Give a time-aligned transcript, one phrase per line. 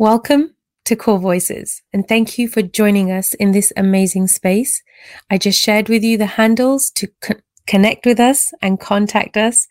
[0.00, 4.80] Welcome to Core Voices, and thank you for joining us in this amazing space.
[5.28, 9.66] I just shared with you the handles to co- connect with us and contact us.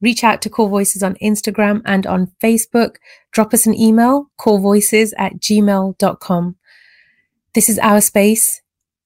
[0.00, 2.98] Reach out to Core Voices on Instagram and on Facebook.
[3.32, 6.56] Drop us an email, corevoices at gmail.com.
[7.52, 8.62] This is our space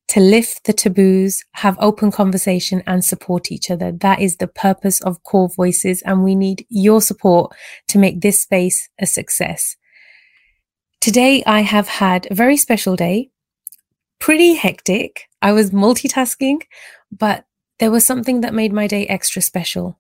[0.09, 3.93] to lift the taboos, have open conversation and support each other.
[3.93, 6.03] That is the purpose of Core Voices.
[6.03, 7.57] And we need your support
[7.89, 9.75] to make this space a success.
[11.01, 13.31] Today I have had a very special day,
[14.19, 15.29] pretty hectic.
[15.43, 16.63] I was multitasking,
[17.13, 17.45] but
[17.79, 19.99] there was something that made my day extra special.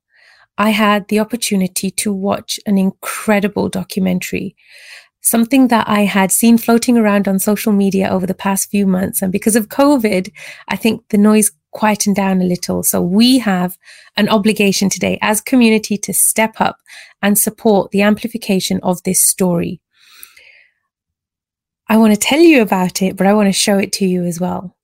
[0.58, 4.56] I had the opportunity to watch an incredible documentary,
[5.20, 9.20] something that I had seen floating around on social media over the past few months.
[9.20, 10.32] And because of COVID,
[10.68, 12.82] I think the noise quietened down a little.
[12.82, 13.76] So we have
[14.16, 16.78] an obligation today as community to step up
[17.20, 19.82] and support the amplification of this story.
[21.88, 24.24] I want to tell you about it, but I want to show it to you
[24.24, 24.76] as well.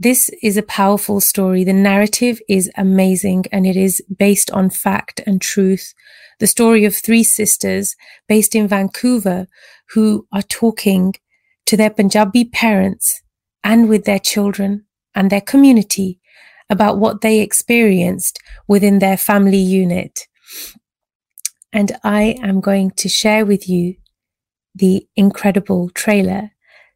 [0.00, 1.64] This is a powerful story.
[1.64, 5.92] The narrative is amazing and it is based on fact and truth.
[6.38, 7.96] The story of three sisters
[8.28, 9.46] based in Vancouver
[9.90, 11.14] who are talking
[11.66, 13.22] to their Punjabi parents
[13.64, 16.20] and with their children and their community
[16.70, 20.26] about what they experienced within their family unit.
[21.72, 23.96] And I am going to share with you
[24.78, 26.52] the incredible trailer.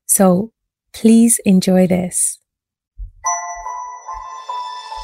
[0.07, 0.53] So
[0.93, 2.39] please enjoy this.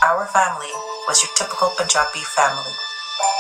[0.04, 0.70] Our family
[1.08, 2.72] was your typical Punjabi family.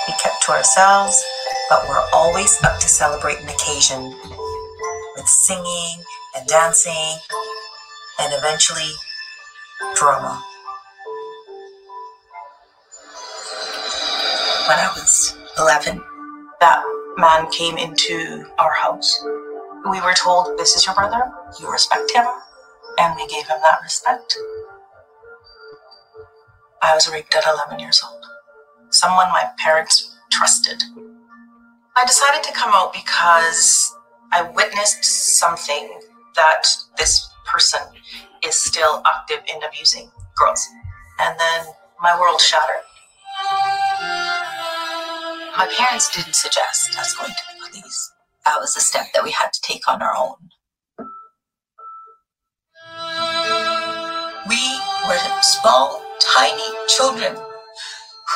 [0.06, 1.22] We kept to ourselves,
[1.70, 4.12] but we're always up to celebrate an occasion
[5.14, 6.02] with singing
[6.36, 7.14] and dancing
[8.18, 8.90] and eventually
[9.94, 10.42] drama.
[14.66, 16.02] When I was 11,
[16.60, 16.82] that
[17.18, 19.24] man came into our house.
[19.90, 22.24] We were told, This is your brother, you respect him,
[22.98, 24.36] and we gave him that respect.
[26.80, 28.24] I was raped at 11 years old.
[28.90, 30.82] Someone my parents trusted.
[31.96, 33.92] I decided to come out because
[34.32, 36.00] I witnessed something
[36.36, 36.62] that
[36.96, 37.80] this person
[38.44, 40.64] is still active in abusing girls.
[41.18, 41.66] And then
[42.00, 42.87] my world shattered.
[45.58, 48.12] My parents didn't suggest us going to the police.
[48.44, 50.36] That was a step that we had to take on our own.
[54.48, 57.36] We were small, tiny children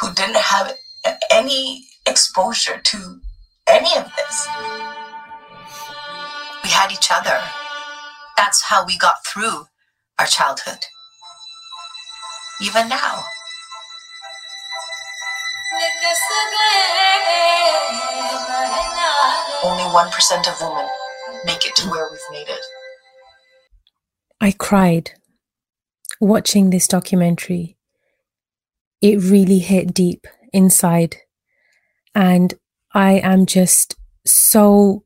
[0.01, 0.75] who didn't have
[1.31, 3.21] any exposure to
[3.69, 4.49] any of this.
[6.65, 7.41] We had each other.
[8.37, 9.67] That's how we got through
[10.19, 10.87] our childhood.
[12.61, 13.23] Even now.
[19.65, 20.89] Only 1% of women
[21.45, 22.61] make it to where we've made it.
[24.41, 25.13] I cried
[26.21, 27.77] watching this documentary.
[29.01, 31.17] It really hit deep inside.
[32.15, 32.55] And
[32.95, 35.05] I am just so,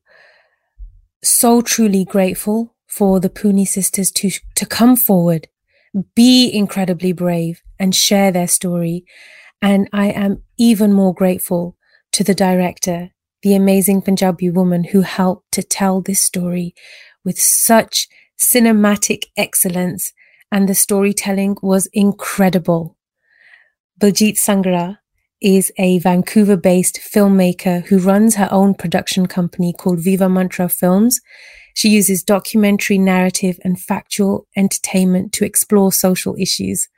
[1.23, 5.49] so truly grateful for the Pooni sisters to, to come forward,
[6.15, 9.05] be incredibly brave and share their story
[9.63, 11.77] and I am even more grateful
[12.13, 13.11] to the director,
[13.43, 16.75] the amazing Punjabi woman who helped to tell this story
[17.25, 18.09] with such
[18.41, 20.13] cinematic excellence.
[20.53, 22.97] And the storytelling was incredible.
[24.01, 24.99] Baljit Sangra
[25.41, 31.21] is a Vancouver based filmmaker who runs her own production company called Viva Mantra Films.
[31.75, 36.89] She uses documentary narrative and factual entertainment to explore social issues.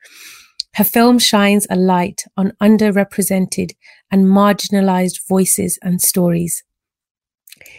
[0.79, 3.73] Her film shines a light on underrepresented
[4.13, 6.63] and marginalized voices and stories.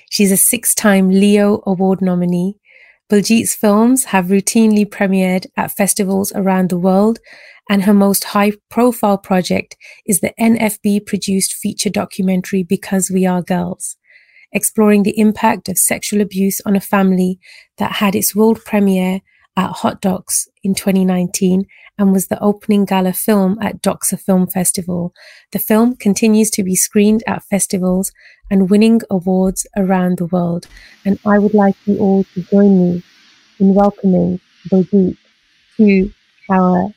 [0.10, 2.58] She's a six time Leo Award nominee.
[3.10, 7.20] Baljit's films have routinely premiered at festivals around the world,
[7.70, 13.42] and her most high profile project is the NFB produced feature documentary Because We Are
[13.42, 13.95] Girls,
[14.52, 17.40] exploring the impact of sexual abuse on a family
[17.78, 19.22] that had its world premiere
[19.59, 21.65] at Hot Docs in 2019
[21.97, 25.13] and was the opening gala film at Doxa Film Festival.
[25.51, 28.13] The film continues to be screened at festivals
[28.50, 30.67] and winning awards around the world.
[31.06, 33.03] And I would like you all to join me
[33.59, 34.39] in welcoming
[34.71, 35.17] Baljit
[35.75, 36.09] to
[36.50, 36.94] our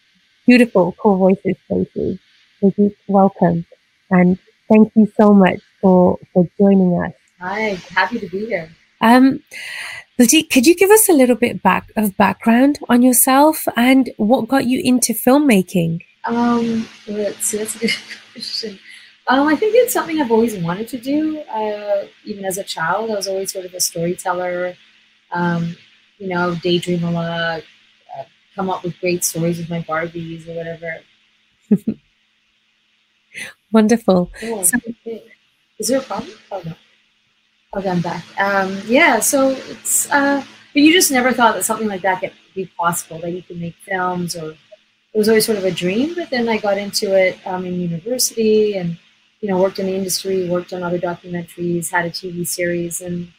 [0.46, 2.20] beautiful Core Voices spaces.
[2.62, 3.66] Baljit, welcome.
[4.10, 4.38] And
[4.70, 7.12] thank you so much for, for joining us.
[7.40, 8.70] Hi, happy to be here.
[9.02, 9.42] Um,
[10.18, 14.48] Baljit, could you give us a little bit back of background on yourself and what
[14.48, 16.02] got you into filmmaking?
[16.24, 17.92] Um, let's see, that's a good
[18.32, 18.78] question.
[19.26, 21.40] Um, I think it's something I've always wanted to do.
[21.40, 24.76] Uh, even as a child, I was always sort of a storyteller.
[25.30, 25.76] Um,
[26.18, 27.62] you know, daydream a lot,
[28.18, 28.24] uh,
[28.54, 30.98] come up with great stories with my Barbies or whatever.
[33.72, 34.30] Wonderful.
[34.40, 34.78] So,
[35.78, 36.32] is there a problem?
[36.50, 36.74] Oh no.
[37.74, 38.24] I'm back.
[38.38, 42.32] Um, yeah, so it's uh, but you just never thought that something like that could
[42.54, 46.14] be possible, that you could make films, or it was always sort of a dream.
[46.14, 48.98] But then I got into it um, in university, and
[49.40, 53.32] you know, worked in the industry, worked on other documentaries, had a TV series, and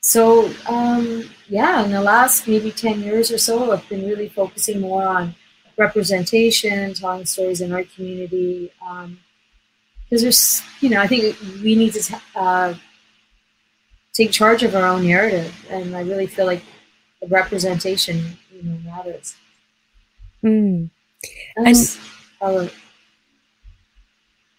[0.00, 4.80] so um, yeah, in the last maybe ten years or so, I've been really focusing
[4.80, 5.34] more on
[5.76, 8.70] representation, telling stories in our community.
[8.86, 9.18] Um,
[10.14, 12.74] because there's, you know, I think we need to uh,
[14.12, 16.62] take charge of our own narrative, and I really feel like
[17.20, 19.34] the representation, you know, matters.
[20.44, 20.90] Mm.
[21.56, 21.76] And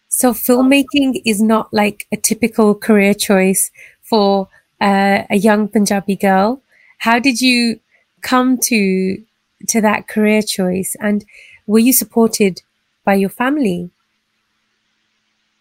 [0.09, 4.49] so, filmmaking is not like a typical career choice for
[4.81, 6.61] uh, a young Punjabi girl.
[6.97, 7.79] How did you
[8.19, 9.23] come to
[9.69, 11.23] to that career choice, and
[11.65, 12.61] were you supported
[13.05, 13.91] by your family?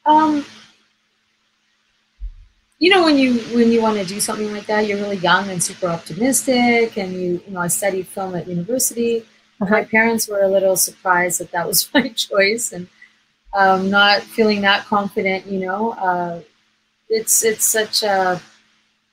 [0.06, 0.44] Um,
[2.78, 5.48] you know, when you when you want to do something like that, you're really young
[5.48, 9.24] and super optimistic, and you you know, I studied film at university.
[9.60, 9.70] Uh-huh.
[9.70, 12.88] My parents were a little surprised that that was my choice, and
[13.54, 15.46] um, not feeling that confident.
[15.46, 16.40] You know, uh,
[17.08, 18.40] it's it's such a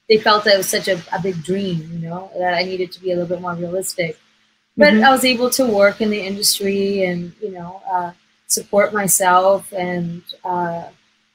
[0.10, 1.90] they felt that it was such a, a, big dream.
[1.94, 4.20] You know, that I needed to be a little bit more realistic.
[4.76, 5.06] But mm-hmm.
[5.06, 7.82] I was able to work in the industry, and you know.
[7.90, 8.12] Uh,
[8.52, 10.84] support myself and uh,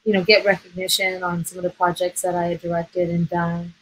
[0.05, 3.73] you know get recognition on some of the projects that I had directed and done.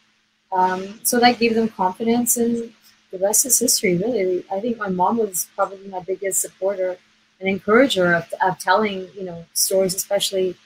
[0.52, 2.72] Um, so that gave them confidence, and
[3.10, 3.96] the rest is history.
[3.96, 6.96] Really, I think my mom was probably my biggest supporter
[7.38, 10.56] and encourager of, of telling you know stories, especially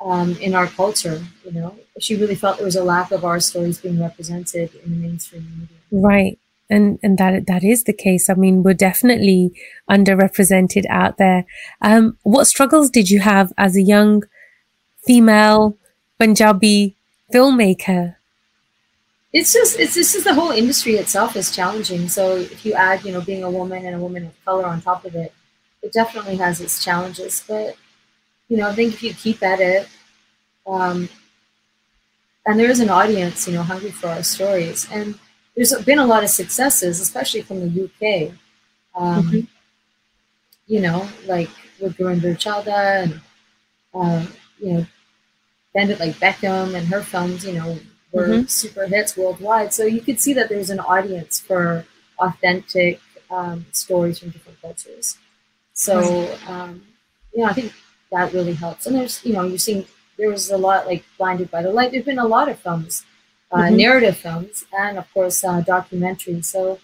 [0.00, 1.22] um, in our culture.
[1.44, 4.92] You know, she really felt there was a lack of our stories being represented in
[4.92, 5.76] the mainstream media.
[5.90, 6.38] Right
[6.72, 8.30] and and that that is the case.
[8.30, 9.52] I mean, we're definitely
[9.90, 11.44] underrepresented out there.
[11.82, 14.24] Um, what struggles did you have as a young
[15.06, 15.76] female
[16.18, 16.96] Punjabi
[17.32, 18.16] filmmaker?
[19.32, 22.08] It's just it's this is the whole industry itself is challenging.
[22.08, 24.80] So if you add, you know, being a woman and a woman of color on
[24.80, 25.32] top of it,
[25.82, 27.44] it definitely has its challenges.
[27.46, 27.76] But
[28.48, 29.88] you know, I think if you keep at it,
[30.66, 31.08] um,
[32.46, 35.18] and there is an audience, you know, hungry for our stories and
[35.54, 38.32] there's been a lot of successes, especially from the UK.
[38.94, 39.40] Um, mm-hmm.
[40.66, 41.50] You know, like
[41.80, 43.20] with Gurinder Chadha and
[43.94, 44.26] uh,
[44.58, 44.86] you know,
[45.74, 47.44] Bend It Like Beckham and her films.
[47.44, 47.78] You know,
[48.12, 48.46] were mm-hmm.
[48.46, 49.72] super hits worldwide.
[49.74, 51.84] So you could see that there's an audience for
[52.18, 53.00] authentic
[53.30, 55.18] um, stories from different cultures.
[55.74, 56.82] So um,
[57.34, 57.72] you know, I think
[58.10, 58.86] that really helps.
[58.86, 59.84] And there's you know, you're seeing
[60.16, 61.92] there was a lot like Blinded by the Light.
[61.92, 63.04] There's been a lot of films
[63.58, 63.76] mm-hmm.
[63.76, 66.46] narrative films, and of course uh, documentaries.
[66.46, 66.78] So,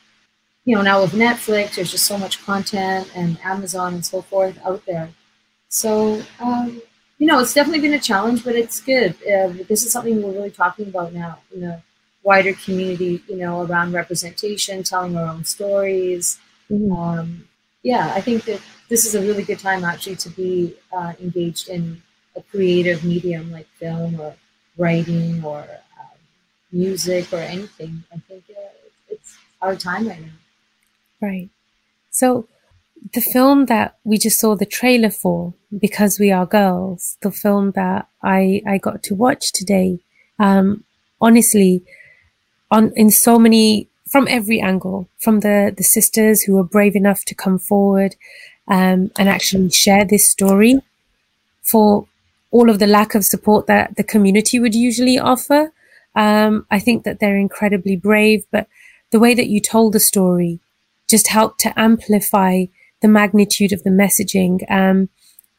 [0.65, 4.59] you know, now with Netflix, there's just so much content and Amazon and so forth
[4.65, 5.11] out there.
[5.69, 6.81] So, um,
[7.19, 9.15] you know, it's definitely been a challenge, but it's good.
[9.23, 11.83] Uh, this is something we're really talking about now in a
[12.23, 16.39] wider community, you know, around representation, telling our own stories.
[16.71, 16.93] Mm-hmm.
[16.93, 17.49] Um,
[17.83, 21.69] yeah, I think that this is a really good time actually to be uh, engaged
[21.69, 22.03] in
[22.37, 24.35] a creative medium like film or
[24.77, 25.67] writing or
[26.73, 28.05] music or anything.
[28.13, 28.61] I think uh,
[29.09, 30.29] it's our time right now.
[31.21, 31.49] Right.
[32.11, 32.47] So
[33.13, 37.73] the film that we just saw the trailer for, Because We Are Girls, the film
[37.73, 40.01] that I, I got to watch today,
[40.39, 40.85] um,
[41.21, 41.83] honestly,
[42.71, 47.25] on, in so many, from every angle, from the, the sisters who were brave enough
[47.27, 48.17] to come forward,
[48.67, 50.81] um, and actually share this story
[51.63, 52.07] for
[52.51, 55.73] all of the lack of support that the community would usually offer.
[56.15, 58.67] Um, I think that they're incredibly brave, but
[59.11, 60.61] the way that you told the story
[61.09, 62.67] just helped to amplify
[63.01, 64.69] the magnitude of the messaging.
[64.71, 65.09] Um,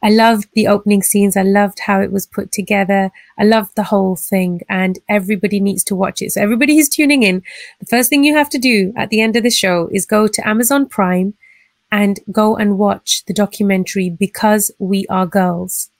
[0.02, 1.36] I loved the opening scenes.
[1.36, 3.10] I loved how it was put together.
[3.38, 6.32] I loved the whole thing and everybody needs to watch it.
[6.32, 7.42] So everybody who's tuning in,
[7.80, 10.26] the first thing you have to do at the end of the show is go
[10.26, 11.34] to Amazon Prime
[11.92, 15.90] and go and watch the documentary Because We Are Girls.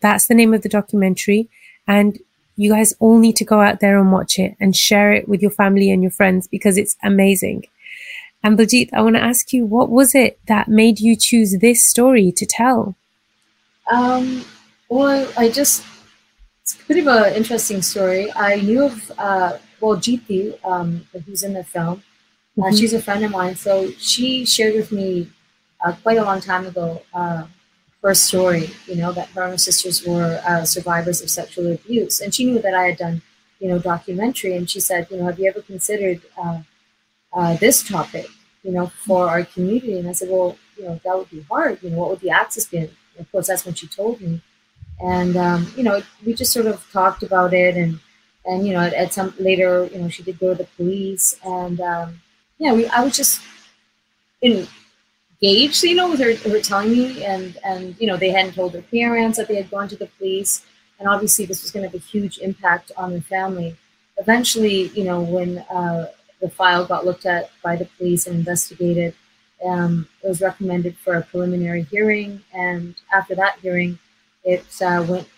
[0.00, 1.48] That's the name of the documentary.
[1.86, 2.18] And
[2.62, 5.42] you guys all need to go out there and watch it and share it with
[5.42, 7.66] your family and your friends because it's amazing.
[8.44, 11.84] And Baljit, I want to ask you, what was it that made you choose this
[11.84, 12.94] story to tell?
[13.90, 14.44] Um,
[14.88, 15.84] well, I just,
[16.62, 18.32] it's a bit of an interesting story.
[18.34, 22.02] I knew of, uh, well, Jeeti, um, who's in the film.
[22.58, 22.76] Uh, mm-hmm.
[22.76, 23.56] She's a friend of mine.
[23.56, 25.30] So she shared with me
[25.84, 27.44] uh, quite a long time ago uh,
[28.02, 32.20] her story, you know, that her sisters were uh, survivors of sexual abuse.
[32.20, 33.22] And she knew that I had done,
[33.60, 34.56] you know, documentary.
[34.56, 36.62] And she said, you know, have you ever considered uh,
[37.32, 38.26] uh, this topic,
[38.64, 39.98] you know, for our community?
[39.98, 41.80] And I said, well, you know, that would be hard.
[41.82, 42.78] You know, what would the access be?
[42.78, 42.90] And
[43.20, 44.40] of course, that's when she told me.
[45.00, 47.76] And, um, you know, we just sort of talked about it.
[47.76, 48.00] And,
[48.44, 51.38] and you know, at, at some later, you know, she did go to the police.
[51.44, 52.20] And, um,
[52.58, 53.40] yeah, we, I was just
[54.40, 54.66] in
[55.42, 58.72] engaged, you know, with her, her telling me, and and you know, they hadn't told
[58.72, 60.64] their parents that they had gone to the police,
[60.98, 63.76] and obviously this was going to have a huge impact on their family.
[64.18, 69.14] Eventually, you know, when uh, the file got looked at by the police and investigated,
[69.64, 73.98] um, it was recommended for a preliminary hearing, and after that hearing,
[74.44, 75.28] it uh, went.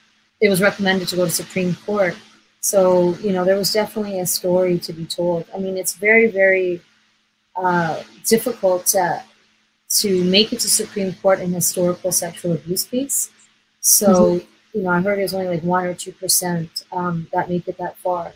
[0.40, 2.14] It was recommended to go to Supreme Court.
[2.60, 5.46] So you know, there was definitely a story to be told.
[5.54, 6.82] I mean, it's very, very
[7.56, 9.22] uh, difficult to
[10.00, 13.30] to make it to Supreme Court in historical sexual abuse case.
[13.80, 14.78] So, mm-hmm.
[14.78, 17.78] you know, I heard there's only like one or two percent um, that make it
[17.78, 18.32] that far.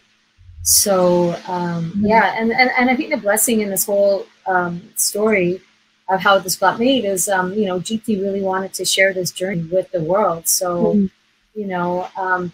[0.63, 2.07] So, um, mm-hmm.
[2.07, 5.61] yeah, and, and, and I think the blessing in this whole um, story
[6.09, 9.31] of how this got made is, um, you know, Jeeti really wanted to share this
[9.31, 10.47] journey with the world.
[10.47, 11.07] So, mm-hmm.
[11.59, 12.53] you know, um,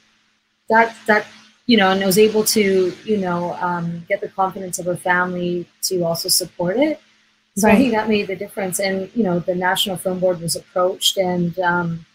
[0.69, 1.27] that that
[1.67, 4.97] you know, and I was able to, you know, um, get the confidence of her
[4.97, 7.01] family to also support it.
[7.57, 7.75] So right.
[7.75, 8.81] I think that made the difference.
[8.81, 12.07] And, you know, the National Film Board was approached and, um,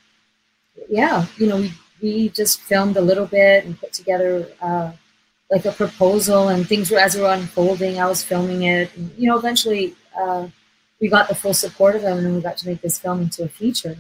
[0.89, 4.91] yeah, you know, we, we just filmed a little bit and put together, uh,
[5.49, 8.95] like a proposal and things were, as they were unfolding, I was filming it.
[8.95, 10.47] And, you know, eventually, uh,
[10.99, 13.43] we got the full support of them and we got to make this film into
[13.43, 13.97] a feature.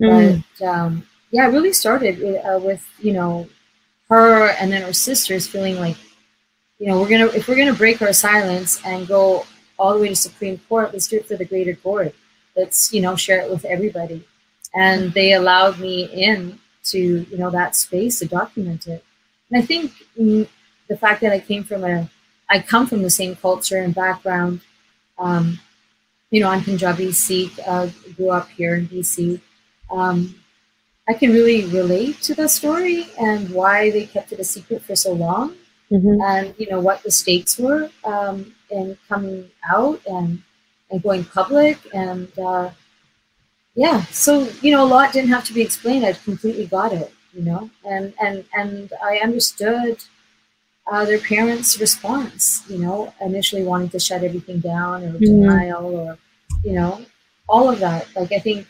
[0.00, 0.44] Mm.
[0.58, 3.48] But, um, yeah, it really started uh, with, you know,
[4.08, 5.96] her and then her sisters feeling like,
[6.78, 9.46] you know, we're going to, if we're going to break our silence and go
[9.78, 10.92] all the way to Supreme Court.
[10.92, 12.12] Let's do it for the greater good.
[12.56, 14.26] Let's, you know, share it with everybody.
[14.74, 19.04] And they allowed me in to, you know, that space to document it.
[19.50, 20.48] And I think mm,
[20.88, 22.08] the fact that I came from a,
[22.48, 24.60] I come from the same culture and background.
[25.18, 25.60] Um,
[26.30, 29.40] you know, I'm Punjabi Sikh, uh, grew up here in BC.
[29.90, 30.34] Um,
[31.08, 34.96] I can really relate to the story and why they kept it a secret for
[34.96, 35.56] so long,
[35.90, 36.20] mm-hmm.
[36.22, 37.90] and you know what the stakes were.
[38.04, 40.42] Um, and coming out and
[40.90, 42.70] and going public and uh,
[43.74, 46.04] yeah so you know a lot didn't have to be explained.
[46.04, 49.96] I completely got it you know and and and i understood
[50.90, 55.24] uh, their parents response you know initially wanting to shut everything down or mm-hmm.
[55.24, 56.18] denial or
[56.64, 57.04] you know
[57.48, 58.06] all of that.
[58.16, 58.66] Like i think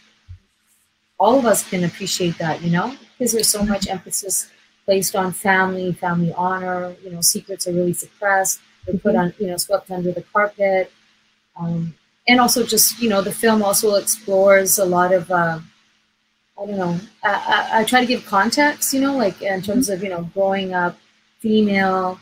[1.18, 4.50] all of us can appreciate that you know because there's so much emphasis
[4.85, 8.61] placed on family family honor you know secrets are really suppressed
[9.02, 10.92] put on, you know, swept under the carpet.
[11.56, 11.94] Um,
[12.28, 15.58] and also just, you know, the film also explores a lot of, uh,
[16.60, 19.88] I don't know, I, I, I, try to give context, you know, like in terms
[19.88, 20.98] of, you know, growing up
[21.40, 22.20] female,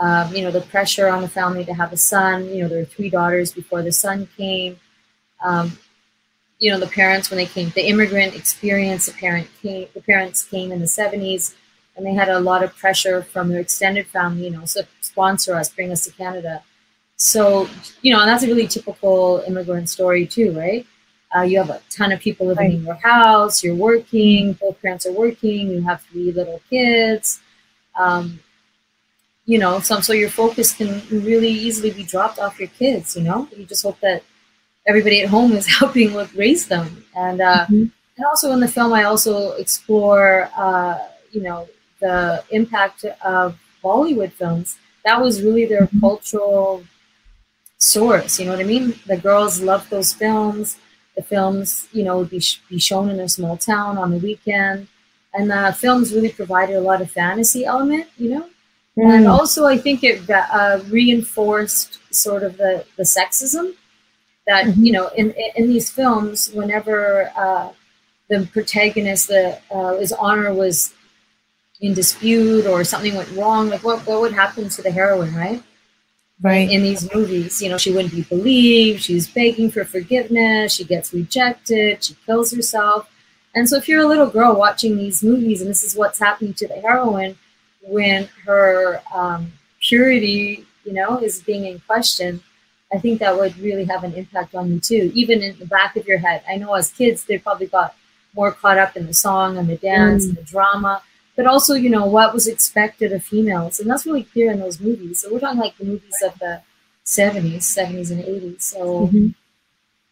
[0.00, 2.78] um, you know, the pressure on the family to have a son, you know, there
[2.78, 4.78] were three daughters before the son came.
[5.42, 5.76] Um,
[6.58, 10.44] you know, the parents when they came, the immigrant experience, the parent came, the parents
[10.44, 11.54] came in the 70s
[11.96, 14.82] and they had a lot of pressure from their extended family, you know, so
[15.12, 16.62] sponsor us, bring us to Canada.
[17.16, 17.68] So,
[18.02, 20.86] you know, and that's a really typical immigrant story too, right?
[21.34, 22.74] Uh, you have a ton of people living right.
[22.74, 27.40] in your house, you're working, both parents are working, you have three little kids.
[27.98, 28.40] Um,
[29.44, 33.22] you know, so, so your focus can really easily be dropped off your kids, you
[33.22, 33.48] know?
[33.56, 34.22] You just hope that
[34.86, 37.04] everybody at home is helping look, raise them.
[37.16, 37.86] And, uh, mm-hmm.
[38.16, 40.98] and also in the film, I also explore, uh,
[41.32, 41.68] you know,
[42.00, 46.00] the impact of Bollywood films, that was really their mm-hmm.
[46.00, 46.84] cultural
[47.78, 48.38] source.
[48.38, 48.94] You know what I mean?
[49.06, 50.78] The girls loved those films.
[51.16, 54.18] The films, you know, would be, sh- be shown in a small town on the
[54.18, 54.88] weekend.
[55.34, 58.48] And the films really provided a lot of fantasy element, you know?
[58.98, 59.16] Mm.
[59.16, 63.74] And also, I think it uh, reinforced sort of the, the sexism
[64.46, 64.84] that, mm-hmm.
[64.84, 67.70] you know, in, in these films, whenever uh,
[68.28, 70.94] the protagonist, the, uh, his honor was
[71.82, 75.62] in dispute or something went wrong, like what, what would happen to the heroine, right?
[76.40, 76.70] Right.
[76.70, 79.02] In these movies, you know, she wouldn't be believed.
[79.02, 80.74] She's begging for forgiveness.
[80.74, 82.02] She gets rejected.
[82.02, 83.08] She kills herself.
[83.54, 86.54] And so, if you're a little girl watching these movies, and this is what's happening
[86.54, 87.36] to the heroine
[87.82, 92.42] when her um, purity, you know, is being in question,
[92.92, 95.96] I think that would really have an impact on you too, even in the back
[95.96, 96.42] of your head.
[96.48, 97.94] I know as kids, they probably got
[98.34, 100.30] more caught up in the song and the dance mm.
[100.30, 101.02] and the drama
[101.36, 103.80] but also, you know, what was expected of females.
[103.80, 105.20] And that's really clear in those movies.
[105.20, 106.62] So we're talking like the movies of the
[107.06, 108.62] 70s, 70s and 80s.
[108.62, 109.28] So, mm-hmm.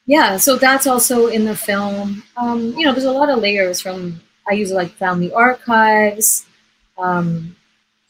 [0.07, 2.23] yeah, so that's also in the film.
[2.37, 6.47] Um, you know, there's a lot of layers from I use like family archives.
[6.99, 7.57] Um,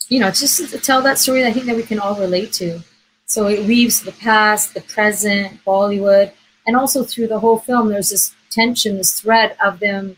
[0.09, 2.52] you know, just to tell that story that I think that we can all relate
[2.55, 2.81] to.
[3.26, 6.33] So it weaves the past, the present, Bollywood,
[6.67, 10.17] and also through the whole film, there's this tension, this threat of them,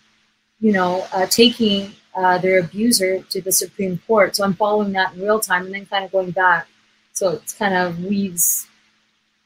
[0.61, 4.37] you know, uh, taking uh, their abuser to the Supreme Court.
[4.37, 6.69] So I'm following that in real time and then kind of going back.
[7.13, 8.67] So it's kind of weaves,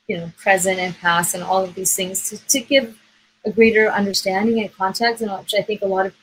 [0.06, 2.98] you know, present and past and all of these things to, to give
[3.44, 6.14] a greater understanding and context, and which I think a lot of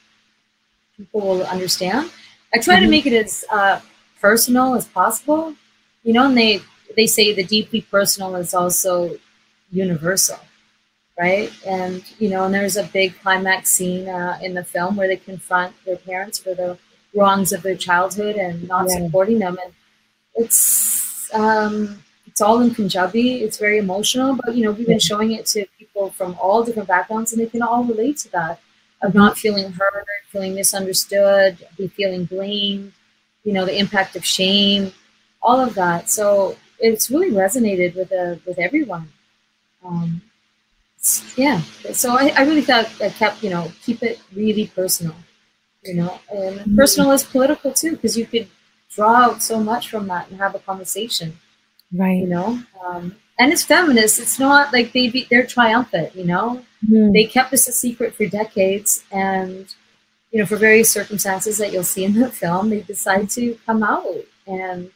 [0.97, 2.11] people will understand.
[2.53, 2.83] I try mm-hmm.
[2.83, 3.79] to make it as uh,
[4.21, 5.55] personal as possible,
[6.03, 6.61] you know, and they
[6.95, 9.17] they say the deeply personal is also
[9.71, 10.39] universal,
[11.17, 11.51] right?
[11.65, 15.17] And you know, and there's a big climax scene uh, in the film where they
[15.17, 16.77] confront their parents for the
[17.15, 19.05] wrongs of their childhood and not yeah.
[19.05, 19.73] supporting them, and
[20.35, 23.43] it's um, it's all in Punjabi.
[23.43, 26.87] It's very emotional, but you know, we've been showing it to people from all different
[26.87, 28.59] backgrounds, and they can all relate to that
[29.01, 32.93] of not feeling heard, feeling misunderstood, be feeling blamed,
[33.43, 34.93] you know, the impact of shame,
[35.41, 36.09] all of that.
[36.09, 39.09] So it's really resonated with uh, with everyone.
[39.85, 40.21] Um,
[41.35, 45.15] yeah, so I, I really thought I kept, you know, keep it really personal,
[45.83, 46.75] you know, and mm-hmm.
[46.75, 48.47] personal is political too, because you could
[48.89, 51.37] draw out so much from that and have a conversation,
[51.91, 52.19] right?
[52.19, 54.19] You know, um, and it's feminist.
[54.19, 56.63] It's not like they be, they're triumphant, you know.
[56.87, 57.11] Mm.
[57.11, 59.73] They kept this a secret for decades, and
[60.31, 63.83] you know, for various circumstances that you'll see in the film, they decide to come
[63.83, 64.05] out
[64.47, 64.89] and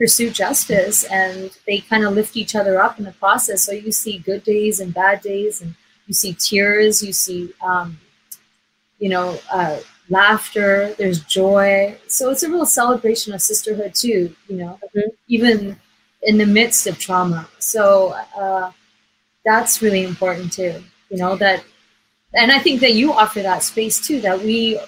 [0.00, 3.62] pursue justice, and they kind of lift each other up in the process.
[3.62, 5.74] So you see good days and bad days, and
[6.06, 7.98] you see tears, you see, um,
[8.98, 9.78] you know, uh,
[10.08, 10.94] laughter.
[10.98, 11.96] There's joy.
[12.08, 14.34] So it's a real celebration of sisterhood too.
[14.48, 15.10] You know, mm-hmm.
[15.28, 15.78] even
[16.22, 17.48] in the midst of trauma.
[17.58, 18.72] So uh,
[19.44, 21.62] that's really important too you know that
[22.34, 24.78] and i think that you offer that space too that we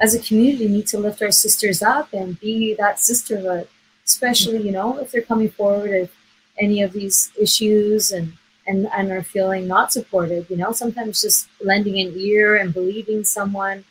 [0.00, 3.66] as a community need to lift our sisters up and be that sisterhood
[4.10, 6.12] especially you know if they're coming forward with
[6.58, 8.32] any of these issues and
[8.66, 13.22] and and are feeling not supported you know sometimes just lending an ear and believing
[13.24, 13.84] someone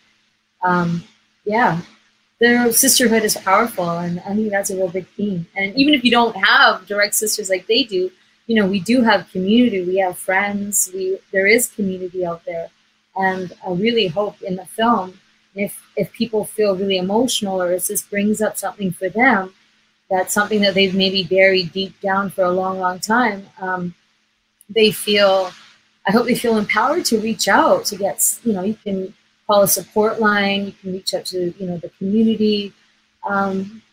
[0.69, 1.03] um
[1.45, 1.81] yeah
[2.39, 6.03] their sisterhood is powerful and i think that's a real big theme and even if
[6.03, 8.11] you don't have direct sisters like they do
[8.49, 12.69] you know, we do have community, we have friends, we there is community out there.
[13.15, 15.19] And I really hope in the film,
[15.53, 19.53] if if people feel really emotional or if this brings up something for them,
[20.09, 23.93] that's something that they've maybe buried deep down for a long, long time, um,
[24.69, 25.51] they feel
[26.07, 29.13] I hope they feel empowered to reach out to get, you know, you can
[29.45, 32.73] call a support line, you can reach out to, you know, the community.
[33.27, 33.83] Um,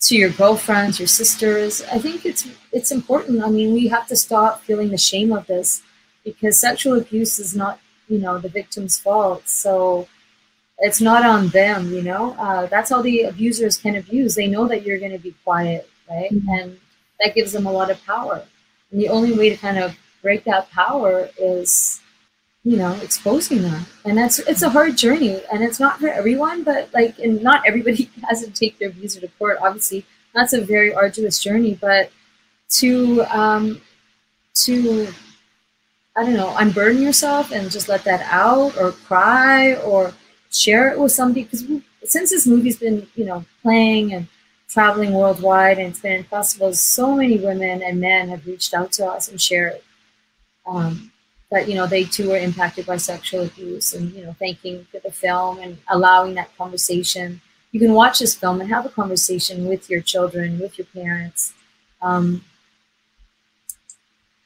[0.00, 1.82] to your girlfriends, your sisters.
[1.92, 3.42] I think it's it's important.
[3.44, 5.82] I mean, we have to stop feeling the shame of this
[6.24, 9.48] because sexual abuse is not, you know, the victim's fault.
[9.48, 10.08] So
[10.80, 12.34] it's not on them, you know.
[12.38, 14.34] Uh, that's how the abusers can abuse.
[14.34, 16.30] They know that you're going to be quiet, right?
[16.32, 16.48] Mm-hmm.
[16.48, 16.80] And
[17.22, 18.42] that gives them a lot of power.
[18.90, 22.00] And the only way to kind of break that power is
[22.62, 26.62] you know exposing that and that's it's a hard journey and it's not for everyone
[26.62, 30.60] but like and not everybody has to take their abuser to court obviously that's a
[30.60, 32.10] very arduous journey but
[32.68, 33.80] to um
[34.52, 35.08] to
[36.16, 40.12] i don't know unburden yourself and just let that out or cry or
[40.50, 41.64] share it with somebody because
[42.04, 44.26] since this movie's been you know playing and
[44.68, 48.92] traveling worldwide and it's been in festivals so many women and men have reached out
[48.92, 49.80] to us and shared
[50.66, 51.10] um,
[51.50, 55.00] that you know they too were impacted by sexual abuse and you know thanking for
[55.00, 57.40] the film and allowing that conversation.
[57.72, 61.54] You can watch this film and have a conversation with your children with your parents.
[62.02, 62.44] Um,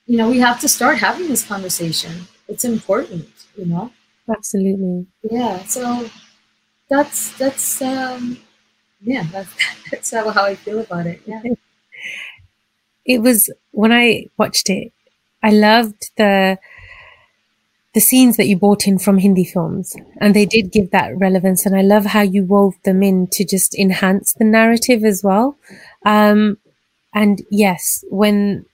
[0.06, 2.12] you know we have to start having this conversation.
[2.48, 3.90] It's important you know
[4.28, 6.08] absolutely yeah so
[6.88, 8.38] that's that's um
[9.00, 9.50] yeah that's
[9.90, 11.42] that's how, how i feel about it yeah
[13.04, 14.92] it was when i watched it
[15.42, 16.58] i loved the
[17.94, 21.64] the scenes that you brought in from Hindi films, and they did give that relevance.
[21.64, 25.56] And I love how you wove them in to just enhance the narrative as well.
[26.04, 26.58] Um,
[27.14, 28.66] and yes, when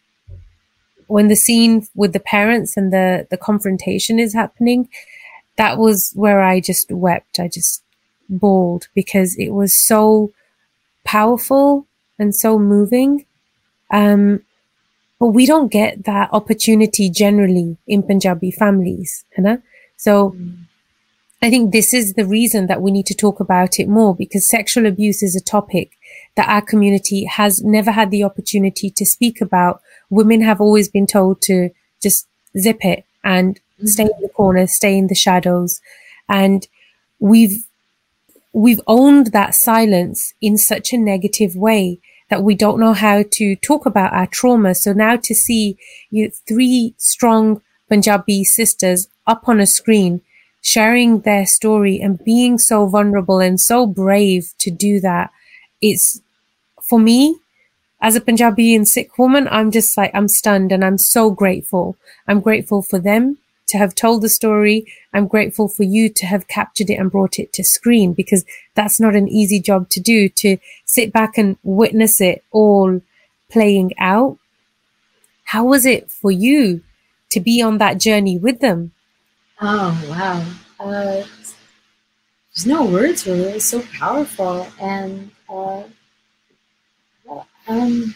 [1.07, 4.89] when the scene with the parents and the the confrontation is happening,
[5.61, 7.39] that was where I just wept.
[7.39, 7.83] I just
[8.31, 10.33] bawled because it was so
[11.05, 11.87] powerful
[12.19, 13.27] and so moving.
[13.91, 14.41] Um,
[15.19, 19.61] but we don't get that opportunity generally in Punjabi families, know?
[19.99, 20.57] So mm.
[21.43, 24.49] I think this is the reason that we need to talk about it more because
[24.49, 25.99] sexual abuse is a topic
[26.37, 29.83] that our community has never had the opportunity to speak about.
[30.09, 31.69] Women have always been told to
[32.03, 32.27] just
[32.59, 33.61] zip it, and.
[33.81, 33.87] Mm-hmm.
[33.87, 35.81] stay in the corner, stay in the shadows.
[36.29, 36.67] And
[37.19, 37.67] we've,
[38.53, 43.57] we've owned that silence in such a negative way that we don't know how to
[43.57, 44.75] talk about our trauma.
[44.75, 45.77] So now to see
[46.11, 50.21] you three strong Punjabi sisters up on a screen
[50.63, 55.31] sharing their story and being so vulnerable and so brave to do that,
[55.81, 56.21] it's
[56.83, 57.41] for me
[58.03, 61.97] as a Punjabi and Sikh woman, I'm just like, I'm stunned and I'm so grateful.
[62.27, 63.39] I'm grateful for them
[63.71, 64.85] to have told the story.
[65.15, 69.01] I'm grateful for you to have captured it and brought it to screen because that's
[69.01, 73.01] not an easy job to do to sit back and witness it all
[73.49, 74.39] playing out.
[75.45, 76.83] How was it for you
[77.31, 78.93] to be on that journey with them?
[79.61, 80.45] Oh, wow.
[80.79, 81.25] Uh,
[82.55, 83.53] there's no words really.
[83.53, 84.67] It's so powerful.
[84.81, 85.85] And, uh,
[87.69, 88.15] um,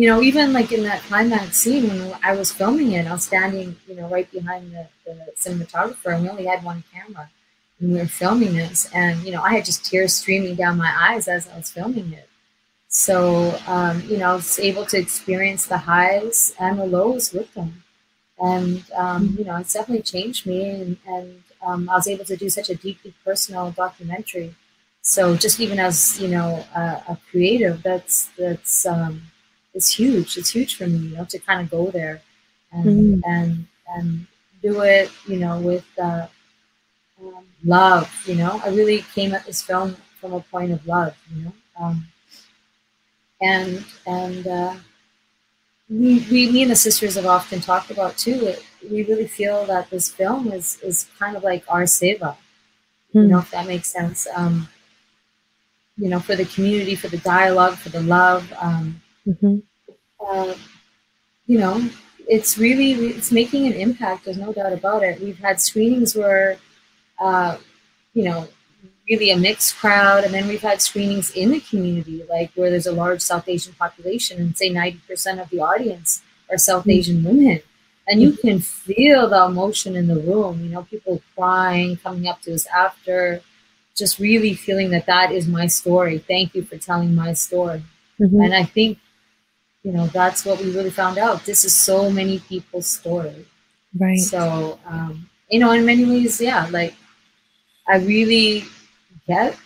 [0.00, 3.24] you know, even like in that climax scene when I was filming it, I was
[3.24, 7.28] standing, you know, right behind the, the cinematographer, and we only had one camera,
[7.78, 10.90] and we were filming this, and you know, I had just tears streaming down my
[10.98, 12.26] eyes as I was filming it.
[12.88, 17.52] So, um, you know, I was able to experience the highs and the lows with
[17.52, 17.84] them,
[18.38, 22.38] and um, you know, it's definitely changed me, and, and um, I was able to
[22.38, 24.54] do such a deeply personal documentary.
[25.02, 26.80] So, just even as you know, a,
[27.12, 29.20] a creative, that's that's um,
[29.74, 30.36] it's huge.
[30.36, 32.20] It's huge for me, you know, to kind of go there
[32.72, 33.22] and mm.
[33.26, 34.26] and and
[34.62, 36.26] do it, you know, with uh,
[37.22, 38.10] um, love.
[38.26, 41.16] You know, I really came at this film from a point of love.
[41.34, 42.06] You know, um,
[43.40, 44.74] and and uh,
[45.88, 48.46] we, we, me and the sisters have often talked about too.
[48.46, 52.20] It, we really feel that this film is is kind of like our seva.
[52.20, 52.36] Mm.
[53.12, 53.28] You hmm.
[53.28, 54.26] know, if that makes sense.
[54.34, 54.68] Um,
[55.96, 58.50] you know, for the community, for the dialogue, for the love.
[58.60, 59.58] Um, Mm-hmm.
[60.26, 60.54] Uh,
[61.46, 61.88] you know,
[62.28, 64.24] it's really it's making an impact.
[64.24, 65.20] There's no doubt about it.
[65.20, 66.58] We've had screenings where,
[67.18, 67.56] uh,
[68.14, 68.48] you know,
[69.08, 72.86] really a mixed crowd, and then we've had screenings in the community, like where there's
[72.86, 76.90] a large South Asian population, and say 90% of the audience are South mm-hmm.
[76.90, 77.60] Asian women.
[78.06, 82.40] And you can feel the emotion in the room, you know, people crying, coming up
[82.42, 83.40] to us after,
[83.96, 86.18] just really feeling that that is my story.
[86.18, 87.82] Thank you for telling my story.
[88.20, 88.40] Mm-hmm.
[88.40, 88.98] And I think
[89.82, 91.44] you know that's what we really found out.
[91.44, 93.46] This is so many people's story.
[93.98, 94.18] Right.
[94.18, 96.94] So um, you know in many ways yeah like
[97.88, 98.64] i really
[99.26, 99.56] get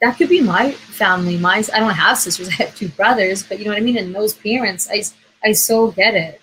[0.00, 3.58] that could be my family my i don't have sisters i have two brothers but
[3.58, 3.98] you know what i mean?
[3.98, 5.02] And those parents i
[5.44, 6.40] i so get it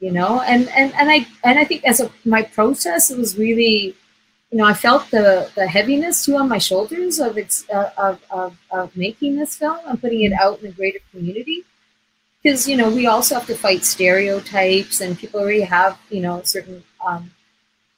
[0.00, 0.40] you know?
[0.42, 3.94] And and and i and i think as a my process it was really
[4.50, 8.20] you know i felt the the heaviness too on my shoulders of its uh, of,
[8.30, 11.64] of of making this film and putting it out in the greater community
[12.44, 16.42] because you know we also have to fight stereotypes and people already have you know
[16.42, 17.30] certain um,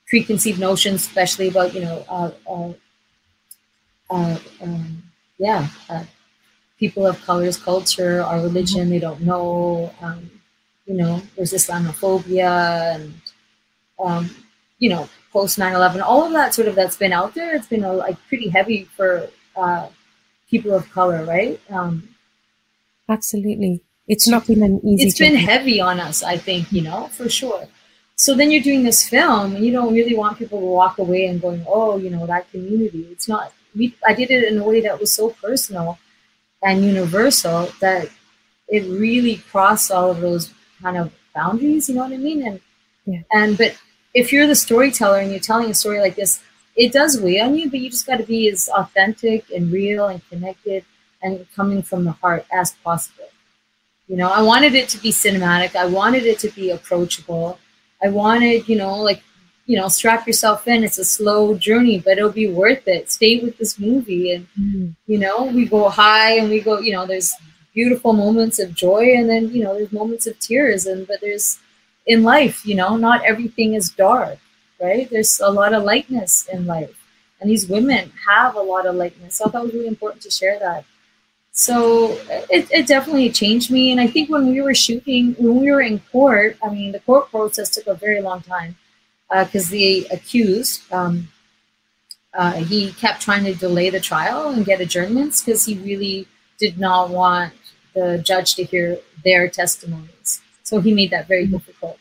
[0.07, 2.73] preconceived notions especially about you know uh, uh,
[4.11, 5.03] uh, um,
[5.39, 6.05] yeah uh,
[6.79, 10.31] people of colors culture our religion they don't know um,
[10.87, 13.15] you know there's islamophobia and
[13.99, 14.31] um,
[14.79, 17.83] you know post 9-11 all of that sort of that's been out there it's been
[17.83, 19.89] like pretty heavy for uh,
[20.49, 21.61] people of color right?
[21.71, 22.09] Um,
[23.09, 25.07] absolutely it's not been an easy.
[25.07, 27.69] It's been heavy on us, I think, you know, for sure.
[28.17, 31.27] So then you're doing this film, and you don't really want people to walk away
[31.27, 33.53] and going, "Oh, you know, that community." It's not.
[33.75, 35.99] We, I did it in a way that was so personal
[36.63, 38.09] and universal that
[38.69, 41.89] it really crossed all of those kind of boundaries.
[41.89, 42.47] You know what I mean?
[42.47, 42.61] And
[43.05, 43.23] yeah.
[43.33, 43.77] and but
[44.15, 46.41] if you're the storyteller and you're telling a story like this,
[46.75, 50.09] it does weigh on you, but you just got to be as authentic and real
[50.09, 50.87] and connected
[51.23, 53.29] and coming from the heart as possible.
[54.09, 55.75] You know, I wanted it to be cinematic.
[55.75, 57.59] I wanted it to be approachable.
[58.03, 59.23] I wanted, you know, like,
[59.67, 60.85] you know, strap yourself in.
[60.85, 63.11] It's a slow journey, but it'll be worth it.
[63.11, 64.33] Stay with this movie.
[64.33, 64.91] And, mm-hmm.
[65.07, 67.35] you know, we go high and we go, you know, there's
[67.75, 70.87] beautiful moments of joy and then, you know, there's moments of tears.
[70.87, 71.59] And, but there's
[72.07, 74.39] in life, you know, not everything is dark,
[74.81, 75.11] right?
[75.11, 76.97] There's a lot of lightness in life.
[77.41, 79.37] And these women have a lot of lightness.
[79.37, 80.85] So I thought it was really important to share that.
[81.59, 82.19] So
[82.51, 83.91] it, it definitely changed me.
[83.91, 87.01] And I think when we were shooting, when we were in court, I mean, the
[87.01, 88.77] court process took a very long time
[89.31, 91.29] because uh, the accused, um,
[92.35, 96.79] uh, he kept trying to delay the trial and get adjournments because he really did
[96.79, 97.55] not want
[97.95, 100.43] the judge to hear their testimonies.
[100.63, 101.57] So he made that very mm-hmm.
[101.57, 101.99] difficult.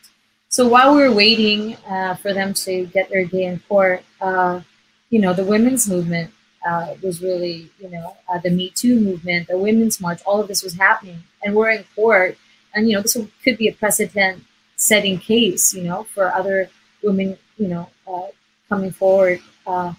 [0.50, 4.60] So while we were waiting uh, for them to get their day in court, uh,
[5.08, 6.30] you know, the women's movement
[6.66, 10.48] uh, was really, you know, uh, the Me Too movement, the Women's March, all of
[10.48, 11.22] this was happening.
[11.42, 12.36] And we're in court.
[12.74, 14.44] And, you know, this could be a precedent
[14.76, 16.68] setting case, you know, for other
[17.02, 18.28] women, you know, uh,
[18.68, 19.40] coming forward.
[19.66, 19.94] Uh,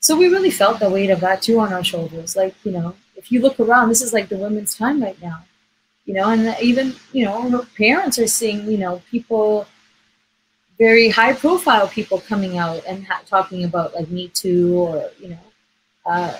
[0.00, 2.36] so we really felt the weight of that too on our shoulders.
[2.36, 5.44] Like, you know, if you look around, this is like the women's time right now,
[6.06, 9.66] you know, and even, you know, parents are seeing, you know, people,
[10.78, 15.28] very high profile people coming out and ha- talking about like Me Too or, you
[15.28, 15.38] know,
[16.06, 16.38] uh,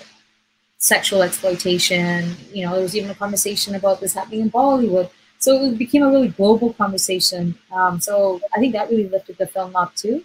[0.78, 2.34] sexual exploitation.
[2.52, 5.10] You know, there was even a conversation about this happening in Bollywood.
[5.38, 7.56] So it became a really global conversation.
[7.72, 10.24] Um, so I think that really lifted the film up too.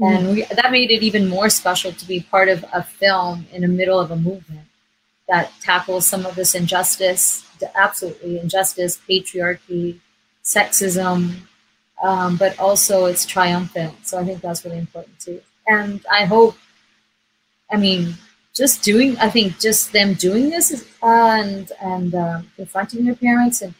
[0.00, 3.62] And we, that made it even more special to be part of a film in
[3.62, 4.66] the middle of a movement
[5.28, 10.00] that tackles some of this injustice, absolutely injustice, patriarchy,
[10.42, 11.36] sexism,
[12.02, 13.94] um, but also it's triumphant.
[14.06, 15.40] So I think that's really important too.
[15.66, 16.56] And I hope,
[17.70, 18.14] I mean,
[18.54, 23.16] just doing, I think just them doing this is, uh, and and uh, confronting their
[23.16, 23.74] parents and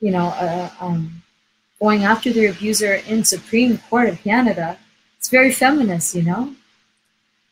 [0.00, 1.22] you know uh, um,
[1.80, 4.78] going after their abuser in Supreme Court of Canada
[5.20, 6.54] it's very feminist, you know.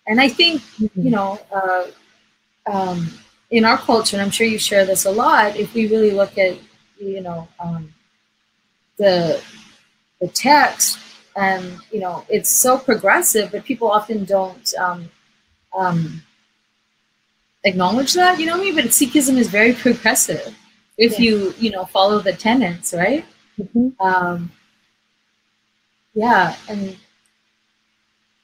[0.06, 1.02] And I think mm-hmm.
[1.02, 1.86] you know, uh,
[2.66, 3.12] um,
[3.50, 5.54] in our culture, and I'm sure you share this a lot.
[5.54, 6.56] If we really look at
[6.98, 7.92] you know um,
[8.96, 9.42] the
[10.22, 10.98] the text,
[11.36, 15.10] and you know, it's so progressive, but people often don't um,
[15.76, 16.22] um,
[17.64, 18.38] acknowledge that.
[18.38, 18.74] You know what I mean?
[18.76, 20.54] But Sikhism is very progressive
[20.96, 21.30] if yeah.
[21.30, 23.24] you you know follow the tenets, right?
[23.58, 24.00] Mm-hmm.
[24.00, 24.52] Um,
[26.14, 26.96] yeah, and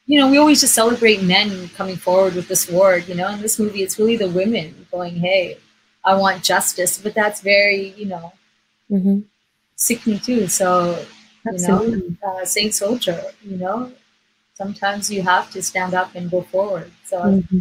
[0.06, 3.40] you know, we always just celebrate men coming forward with this word, you know, in
[3.40, 5.58] this movie, it's really the women going, hey,
[6.04, 6.98] I want justice.
[6.98, 8.32] But that's very, you know,
[8.90, 9.20] mm-hmm.
[9.76, 10.46] sickening too.
[10.48, 11.04] So,
[11.48, 11.92] Absolutely.
[11.92, 13.92] you know, uh, Saint Soldier, you know,
[14.54, 16.90] sometimes you have to stand up and go forward.
[17.06, 17.60] So mm-hmm.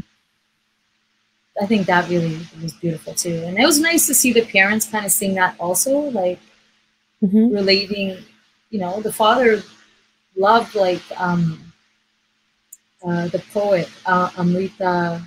[1.63, 3.41] I think that really was beautiful too.
[3.45, 6.39] And it was nice to see the parents kind of seeing that also, like
[7.23, 7.55] mm-hmm.
[7.55, 8.17] relating,
[8.69, 9.63] you know, the father
[10.35, 11.73] loved like, um,
[13.05, 15.21] uh, the poet uh, Amrita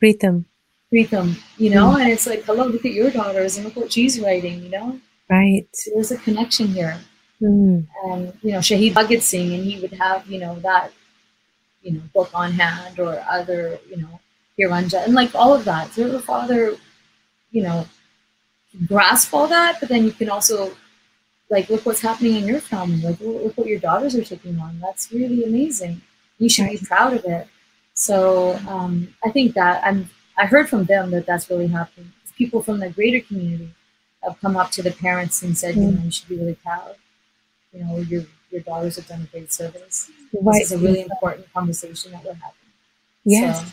[0.00, 0.44] Pritam.
[0.92, 2.00] Pritam, you know, mm.
[2.00, 5.00] and it's like, hello, look at your daughters and look what she's writing, you know.
[5.28, 5.66] Right.
[5.92, 6.96] There's a connection here.
[7.42, 7.86] Mm.
[8.04, 10.92] And you know, Shahid Bhagat Singh, and he would have you know that
[11.82, 14.20] you know book on hand or other you know
[14.56, 15.92] Heer Ranjha and like all of that.
[15.92, 16.76] So the father,
[17.50, 17.86] you know,
[18.86, 20.72] grasp all that, but then you can also
[21.50, 23.00] like look what's happening in your family.
[23.02, 24.80] Like look what your daughters are taking on.
[24.80, 26.02] That's really amazing
[26.38, 27.48] you should be proud of it.
[27.94, 30.10] So um, I think that I'm.
[30.38, 32.12] I heard from them that that's really happening.
[32.36, 33.72] People from the greater community
[34.22, 35.86] have come up to the parents and said, mm.
[35.86, 36.96] you know, you should be really proud.
[37.72, 40.10] You know, your your daughters have done a great service.
[40.34, 40.58] Right.
[40.58, 42.52] This is a really important conversation that we're having.
[43.24, 43.60] Yes.
[43.60, 43.66] So,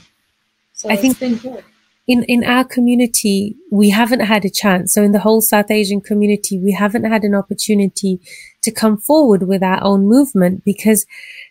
[0.84, 1.64] so I think been good
[2.06, 4.94] in, in our community, we haven't had a chance.
[4.94, 8.20] So in the whole South Asian community, we haven't had an opportunity
[8.62, 11.06] to come forward with our own movement because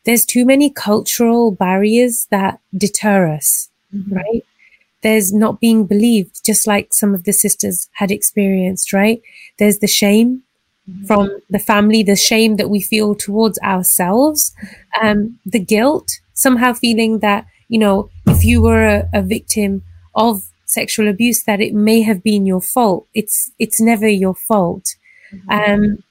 [0.05, 4.15] there's too many cultural barriers that deter us, mm-hmm.
[4.15, 4.45] right?
[5.01, 9.23] There's not being believed, just like some of the sisters had experienced, right?
[9.59, 10.43] There's the shame
[10.89, 11.07] mm-hmm.
[11.07, 14.55] from the family, the shame that we feel towards ourselves,
[15.01, 19.83] um, the guilt, somehow feeling that, you know, if you were a, a victim
[20.15, 23.07] of sexual abuse that it may have been your fault.
[23.15, 24.95] It's it's never your fault.
[25.33, 25.51] Mm-hmm.
[25.51, 26.05] Um,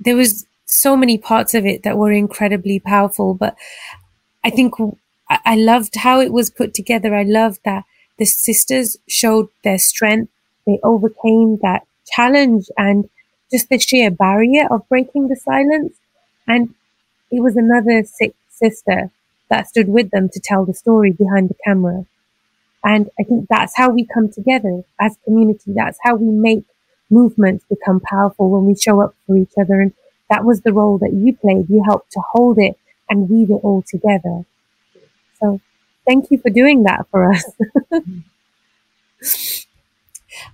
[0.00, 3.54] there was so many parts of it that were incredibly powerful, but
[4.42, 4.74] I think
[5.28, 7.14] I, I loved how it was put together.
[7.14, 7.84] I loved that
[8.18, 10.32] the sisters showed their strength.
[10.66, 11.82] They overcame that
[12.14, 13.10] challenge and
[13.52, 15.94] just the sheer barrier of breaking the silence.
[16.46, 16.74] And
[17.30, 19.10] it was another Sikh sister
[19.50, 22.06] that stood with them to tell the story behind the camera.
[22.84, 25.72] And I think that's how we come together as community.
[25.74, 26.64] That's how we make
[27.10, 29.80] movements become powerful when we show up for each other.
[29.80, 29.92] And
[30.30, 31.70] that was the role that you played.
[31.70, 32.78] You helped to hold it
[33.08, 34.44] and weave it all together.
[35.40, 35.60] So
[36.06, 37.44] thank you for doing that for us.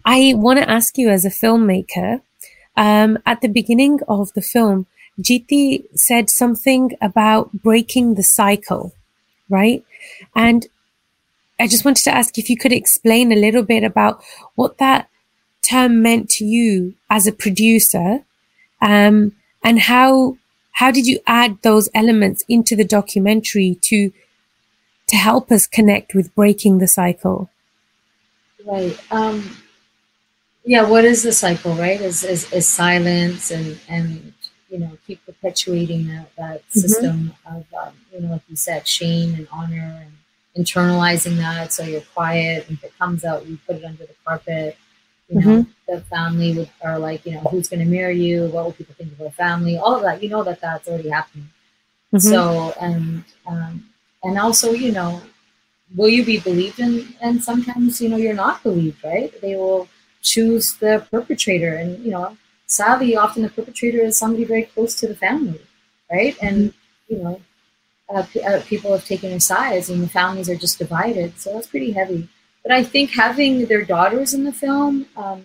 [0.04, 2.20] I want to ask you as a filmmaker,
[2.76, 4.86] um, at the beginning of the film,
[5.20, 8.92] Jeeti said something about breaking the cycle,
[9.48, 9.84] right?
[10.34, 10.66] And
[11.58, 14.22] I just wanted to ask if you could explain a little bit about
[14.54, 15.08] what that
[15.62, 18.24] term meant to you as a producer,
[18.80, 20.38] um, and how
[20.72, 24.10] how did you add those elements into the documentary to
[25.08, 27.50] to help us connect with breaking the cycle?
[28.64, 28.98] Right.
[29.10, 29.56] Um,
[30.64, 30.88] yeah.
[30.88, 31.74] What is the cycle?
[31.74, 32.00] Right?
[32.00, 34.32] Is is, is silence and and
[34.70, 36.80] you know keep perpetuating that that mm-hmm.
[36.80, 41.82] system of um, you know like you said shame and honor and internalizing that so
[41.82, 44.76] you're quiet and if it comes out you put it under the carpet
[45.28, 45.92] you know mm-hmm.
[45.92, 48.94] the family would are like you know who's going to marry you what will people
[48.96, 51.48] think of our family all of that you know that that's already happening
[52.12, 52.28] Mm-hmm.
[52.28, 53.84] So and um,
[54.24, 55.20] and also, you know,
[55.94, 56.80] will you be believed?
[56.80, 59.32] And and sometimes, you know, you're not believed, right?
[59.40, 59.88] They will
[60.20, 62.36] choose the perpetrator, and you know,
[62.70, 65.60] sadly, often the perpetrator is somebody very close to the family,
[66.10, 66.36] right?
[66.40, 67.14] And mm-hmm.
[67.14, 67.40] you know,
[68.08, 71.38] uh, p- uh, people have taken their sides, and the families are just divided.
[71.38, 72.28] So that's pretty heavy.
[72.62, 75.06] But I think having their daughters in the film.
[75.16, 75.44] Um,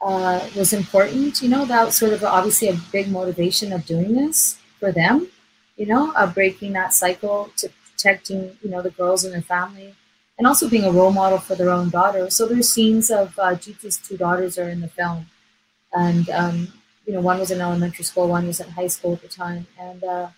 [0.00, 1.42] uh, was important.
[1.42, 5.28] You know, that was sort of obviously a big motivation of doing this for them.
[5.76, 9.94] You know, of breaking that cycle to protecting you know the girls and their family,
[10.38, 12.30] and also being a role model for their own daughter.
[12.30, 15.26] So there's scenes of uh, two daughters are in the film,
[15.92, 16.72] and um,
[17.06, 19.66] you know one was in elementary school, one was in high school at the time,
[19.78, 20.28] and uh,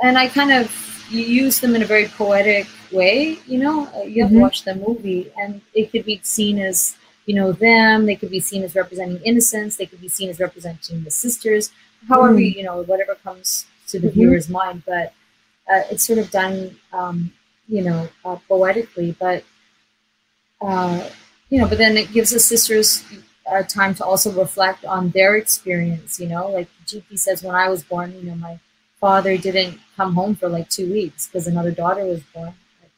[0.00, 3.38] and I kind of use them in a very poetic way.
[3.46, 4.36] You know, you have mm-hmm.
[4.36, 6.96] to watch the movie, and it could be seen as
[7.30, 10.40] you know them they could be seen as representing innocence they could be seen as
[10.40, 11.70] representing the sisters
[12.08, 12.56] however mm.
[12.56, 14.20] you know whatever comes to the mm-hmm.
[14.20, 15.12] viewer's mind but
[15.70, 17.32] uh, it's sort of done um,
[17.68, 19.44] you know uh, poetically but
[20.60, 21.08] uh,
[21.50, 23.04] you know but then it gives the sisters
[23.50, 27.68] uh, time to also reflect on their experience you know like GP says when i
[27.68, 28.58] was born you know my
[29.00, 32.54] father didn't come home for like two weeks because another daughter was born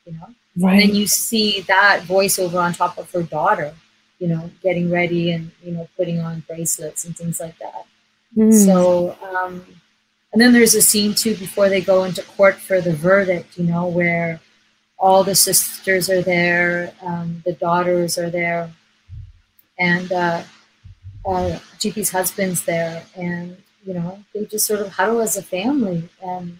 [0.07, 0.27] you know
[0.59, 0.73] right.
[0.73, 3.75] and then you see that voiceover on top of her daughter
[4.23, 7.87] you know, getting ready and, you know, putting on bracelets and things like that.
[8.37, 8.55] Mm.
[8.55, 9.67] So, um,
[10.33, 13.65] and then there's a scene too before they go into court for the verdict, you
[13.65, 14.41] know, where
[14.97, 18.73] all the sisters are there, um, the daughters are there,
[19.78, 20.42] and uh,
[21.26, 26.08] uh, Jeeti's husband's there, and you know they just sort of huddle as a family.
[26.22, 26.58] And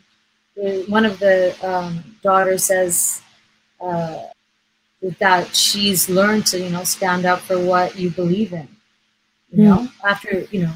[0.57, 3.22] the, one of the um, daughters says,
[3.81, 4.25] uh,
[5.18, 8.68] that she's learned to you know stand up for what you believe in
[9.51, 9.92] you know mm.
[10.05, 10.75] after you know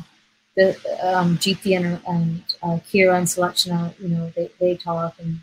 [0.57, 0.71] the
[1.03, 5.41] um, Jeethi and, and uh, Kira and Sulochana, you know they, they talk and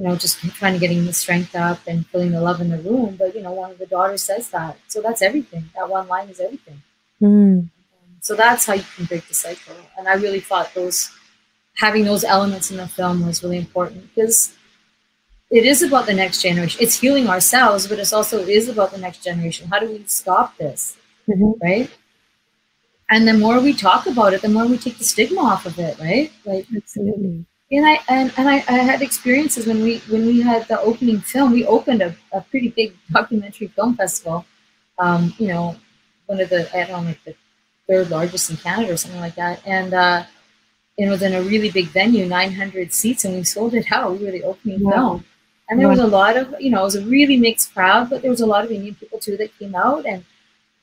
[0.00, 2.78] you know just trying to getting the strength up and feeling the love in the
[2.78, 6.08] room but you know one of the daughters says that so that's everything that one
[6.08, 6.82] line is everything
[7.20, 7.68] mm.
[8.20, 11.10] so that's how you can break the cycle and I really thought those
[11.76, 14.56] having those elements in the film was really important because
[15.50, 16.80] it is about the next generation.
[16.80, 19.66] It's healing ourselves, but it's also it is about the next generation.
[19.68, 20.96] How do we stop this?
[21.28, 21.52] Mm-hmm.
[21.60, 21.90] Right?
[23.10, 25.76] And the more we talk about it, the more we take the stigma off of
[25.78, 26.30] it, right?
[26.44, 27.44] Like absolutely.
[27.72, 31.20] And I and, and I, I had experiences when we when we had the opening
[31.20, 34.44] film, we opened a, a pretty big documentary film festival.
[34.98, 35.76] Um, you know,
[36.26, 37.34] one of the I don't know, like the
[37.88, 39.62] third largest in Canada or something like that.
[39.66, 40.24] And uh
[40.98, 44.18] it was in a really big venue, 900 seats, and we sold it out.
[44.18, 45.24] We were the opening film.
[45.68, 48.20] And there was a lot of, you know, it was a really mixed crowd, but
[48.20, 50.24] there was a lot of Indian people too that came out and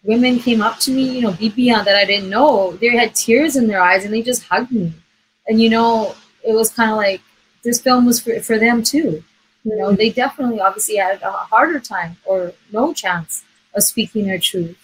[0.04, 2.72] women came up to me, you know, BPN that I didn't know.
[2.78, 4.94] They had tears in their eyes and they just hugged me.
[5.46, 6.16] And, you know,
[6.48, 7.22] it was kind of like
[7.64, 9.24] this film was for, for them too.
[9.64, 13.44] You know, they definitely obviously had a harder time or no chance
[13.76, 14.78] of speaking their truth.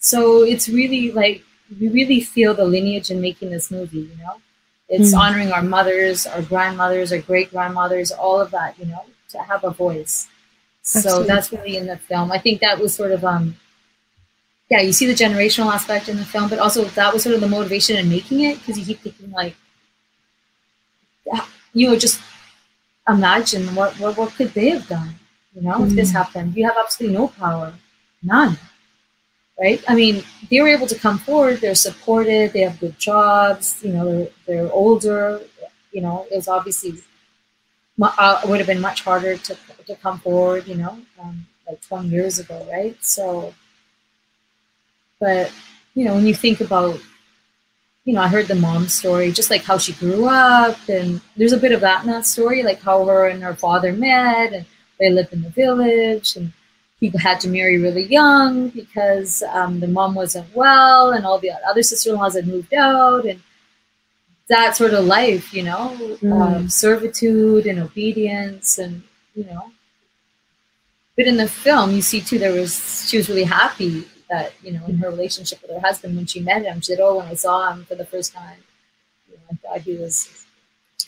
[0.00, 1.44] So it's really like,
[1.80, 4.40] we really feel the lineage in making this movie, you know?
[4.88, 5.18] It's mm.
[5.18, 9.04] honoring our mothers, our grandmothers, our great grandmothers, all of that, you know?
[9.34, 10.28] to have a voice.
[10.82, 12.32] So that's really in the film.
[12.32, 13.56] I think that was sort of um
[14.70, 17.40] yeah, you see the generational aspect in the film, but also that was sort of
[17.42, 19.54] the motivation in making it because you keep thinking like
[21.72, 22.20] you know just
[23.08, 25.14] imagine what what, what could they have done,
[25.54, 25.86] you know, mm.
[25.88, 26.14] if this mm.
[26.14, 26.56] happened.
[26.56, 27.74] You have absolutely no power.
[28.22, 28.58] None.
[29.60, 29.84] Right?
[29.86, 33.92] I mean, they were able to come forward, they're supported, they have good jobs, you
[33.92, 35.42] know, they're, they're older,
[35.92, 37.00] you know, it was obviously
[38.02, 39.56] uh, would have been much harder to,
[39.86, 42.96] to come forward, you know, um, like 20 years ago, right?
[43.00, 43.54] So,
[45.20, 45.52] but,
[45.94, 46.98] you know, when you think about,
[48.04, 51.52] you know, I heard the mom's story, just like how she grew up, and there's
[51.52, 54.66] a bit of that in that story, like how her and her father met, and
[55.00, 56.52] they lived in the village, and
[57.00, 61.50] he had to marry really young because um, the mom wasn't well, and all the
[61.66, 63.40] other sister-in-laws had moved out, and
[64.48, 66.56] that sort of life, you know, mm.
[66.56, 69.02] um, servitude and obedience, and
[69.34, 69.72] you know.
[71.16, 74.72] But in the film, you see too, there was she was really happy that you
[74.72, 77.26] know in her relationship with her husband when she met him, she said, "Oh, when
[77.26, 78.58] I saw him for the first time,
[79.28, 80.46] you know, I thought he was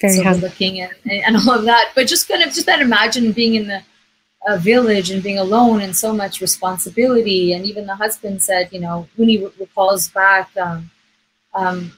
[0.01, 3.33] very so looking and, and all of that." But just kind of just that imagine
[3.33, 3.83] being in the
[4.47, 7.53] a village and being alone and so much responsibility.
[7.53, 10.91] And even the husband said, you know, when he recalls back, um,
[11.55, 11.93] um,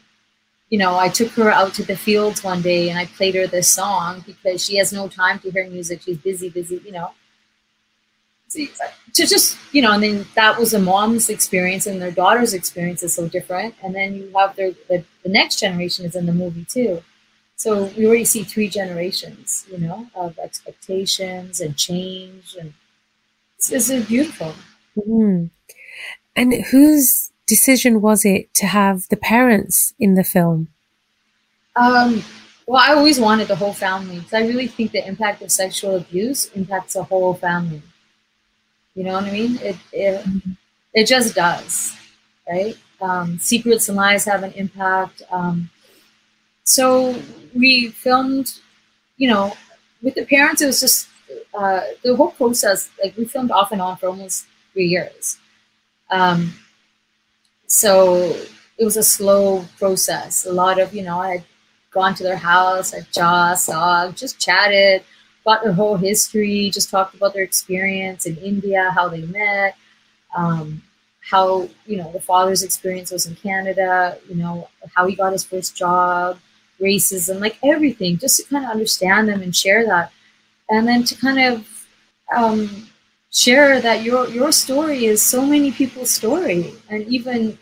[0.71, 3.47] you know, I took her out to the fields one day and I played her
[3.47, 6.03] this song because she has no time to hear music.
[6.03, 7.11] She's busy, busy, you know.
[8.51, 13.03] To just you know, and then that was a mom's experience, and their daughter's experience
[13.03, 13.75] is so different.
[13.83, 17.03] And then you have their the, the next generation is in the movie too.
[17.57, 22.73] So we already see three generations, you know, of expectations and change, and
[23.57, 24.55] it's, it's beautiful.
[24.97, 25.51] Mm.
[26.37, 30.69] And whose decision was it to have the parents in the film?
[31.75, 32.23] Um,
[32.67, 35.97] well, I always wanted the whole family because I really think the impact of sexual
[35.97, 37.83] abuse impacts the whole family.
[38.99, 39.59] You know what I mean?
[39.63, 40.27] It it,
[40.93, 41.97] it just does,
[42.49, 42.77] right?
[43.01, 45.23] Um, secrets and lies have an impact.
[45.31, 45.71] Um,
[46.65, 47.15] so
[47.55, 48.59] we filmed,
[49.17, 49.55] you know,
[50.03, 50.63] with the parents.
[50.63, 51.09] It was just
[51.57, 52.91] uh, the whole process.
[53.01, 55.39] Like we filmed off and on for almost three years.
[56.11, 56.55] Um,
[57.69, 58.35] so
[58.79, 60.45] it was a slow process.
[60.45, 61.45] A lot of, you know, I had
[61.93, 65.05] gone to their house, I jaw, saw, just chatted,
[65.49, 69.77] got their whole history, just talked about their experience in India, how they met,
[70.37, 70.83] um,
[71.31, 75.45] how, you know, the father's experience was in Canada, you know, how he got his
[75.45, 76.39] first job,
[76.81, 80.13] racism, like everything, just to kind of understand them and share that.
[80.69, 81.55] And then to kind of
[82.37, 82.89] um,
[83.33, 87.59] share that your your story is so many people's story, and even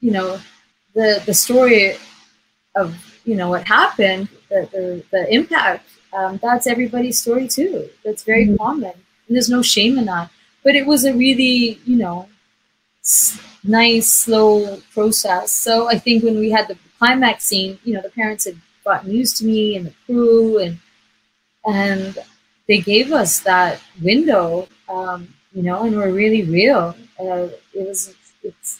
[0.00, 0.38] you know
[0.94, 1.96] the the story
[2.74, 2.88] of
[3.24, 4.82] you know what happened, the the,
[5.12, 5.88] the impact.
[6.12, 7.88] Um, that's everybody's story too.
[8.04, 8.56] That's very mm-hmm.
[8.56, 10.30] common, and there's no shame in that.
[10.64, 12.28] But it was a really you know
[13.64, 15.52] nice slow process.
[15.52, 19.10] So I think when we had the climax scene, you know, the parents had gotten
[19.10, 20.78] used to me and the crew and
[21.66, 22.18] and
[22.68, 26.94] they gave us that window, um, you know, and we're really real.
[27.18, 28.78] Uh, it was, it's,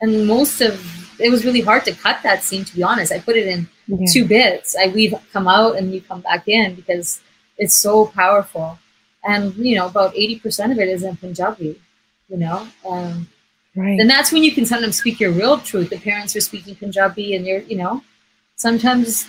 [0.00, 2.64] and most of it was really hard to cut that scene.
[2.64, 4.06] To be honest, I put it in yeah.
[4.12, 4.76] two bits.
[4.76, 7.20] I we've come out and you come back in because
[7.56, 8.78] it's so powerful,
[9.24, 11.80] and you know, about eighty percent of it is in Punjabi.
[12.28, 13.28] You know, um,
[13.74, 13.98] right.
[13.98, 15.90] And that's when you can sometimes speak your real truth.
[15.90, 18.02] The parents are speaking Punjabi, and you're, you know,
[18.56, 19.26] sometimes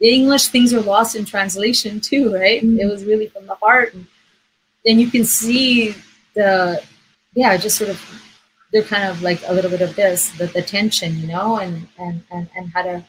[0.00, 2.62] English things are lost in translation too, right?
[2.62, 2.80] Mm-hmm.
[2.80, 4.06] It was really from the heart, and,
[4.84, 5.94] and you can see
[6.34, 6.82] the
[7.34, 8.00] yeah, just sort of
[8.72, 11.88] they're kind of like a little bit of this, the, the tension, you know, and
[11.98, 13.04] and and and how to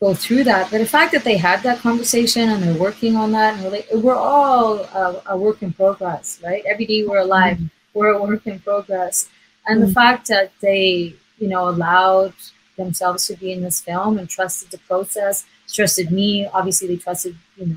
[0.00, 0.70] go through that.
[0.70, 3.70] But the fact that they had that conversation and they're working on that, and we're,
[3.70, 6.62] like, we're all a, a, work in progress, right?
[6.66, 7.98] Every day we're alive, mm-hmm.
[7.98, 9.28] we're a work in progress,
[9.66, 9.88] and mm-hmm.
[9.88, 12.34] the fact that they, you know, allowed
[12.76, 16.46] themselves to be in this film and trusted the process trusted me.
[16.52, 17.76] Obviously, they trusted you know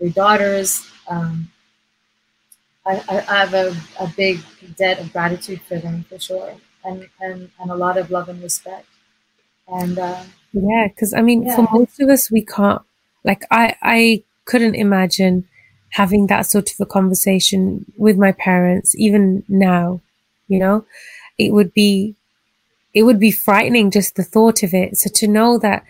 [0.00, 0.86] their daughters.
[1.08, 1.50] Um,
[2.84, 4.40] I, I, have a, a big
[4.76, 6.54] debt of gratitude for them for sure,
[6.84, 8.86] and and, and a lot of love and respect.
[9.68, 10.22] And uh,
[10.52, 11.56] yeah, because I mean, yeah.
[11.56, 12.82] for most of us, we can't.
[13.24, 15.48] Like, I I couldn't imagine
[15.90, 20.00] having that sort of a conversation with my parents, even now.
[20.48, 20.84] You know,
[21.38, 22.16] it would be
[22.94, 24.96] it would be frightening just the thought of it.
[24.96, 25.84] So to know that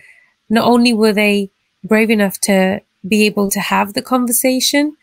[0.49, 1.51] not only were they
[1.82, 4.97] brave enough to be able to have the conversation,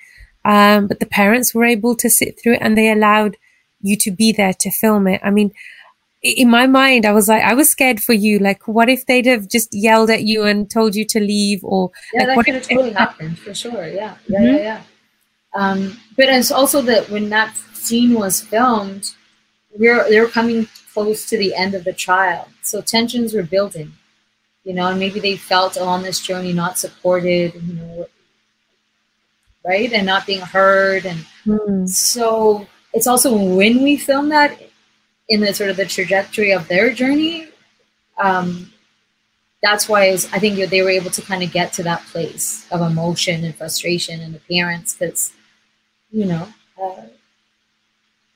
[0.45, 3.37] um, but the parents were able to sit through it and they allowed
[3.81, 5.21] you to be there to film it.
[5.23, 5.51] I mean,
[6.21, 8.39] in my mind, I was like, I was scared for you.
[8.39, 11.63] Like, what if they'd have just yelled at you and told you to leave?
[11.63, 13.87] Or yeah, like, that could have totally happened for sure.
[13.87, 14.45] Yeah, yeah, mm-hmm.
[14.45, 14.81] yeah, yeah.
[15.53, 19.11] Um, but it's also that when that scene was filmed,
[19.77, 23.93] we're they were coming close to the end of the trial, so tensions were building
[24.63, 28.07] you know, and maybe they felt on this journey not supported, you know,
[29.65, 31.87] right, and not being heard, and mm.
[31.87, 34.59] so it's also when we film that
[35.29, 37.47] in the sort of the trajectory of their journey.
[38.17, 38.73] Um,
[39.61, 42.65] that's why was, I think they were able to kind of get to that place
[42.71, 45.33] of emotion and frustration and parents because,
[46.11, 46.47] you know,
[46.81, 47.01] uh,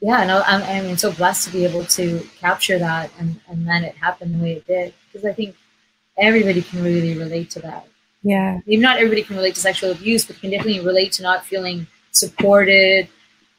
[0.02, 3.66] yeah, no, I'm, I mean, so blessed to be able to capture that and, and
[3.66, 5.56] then it happened the way it did because I think
[6.18, 7.88] everybody can really relate to that.
[8.24, 8.62] Yeah.
[8.66, 11.88] Maybe not everybody can relate to sexual abuse, but can definitely relate to not feeling
[12.12, 13.10] supported,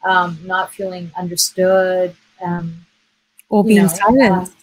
[0.05, 2.87] um, not feeling understood, um,
[3.51, 4.53] or being know, silenced.
[4.53, 4.55] Uh,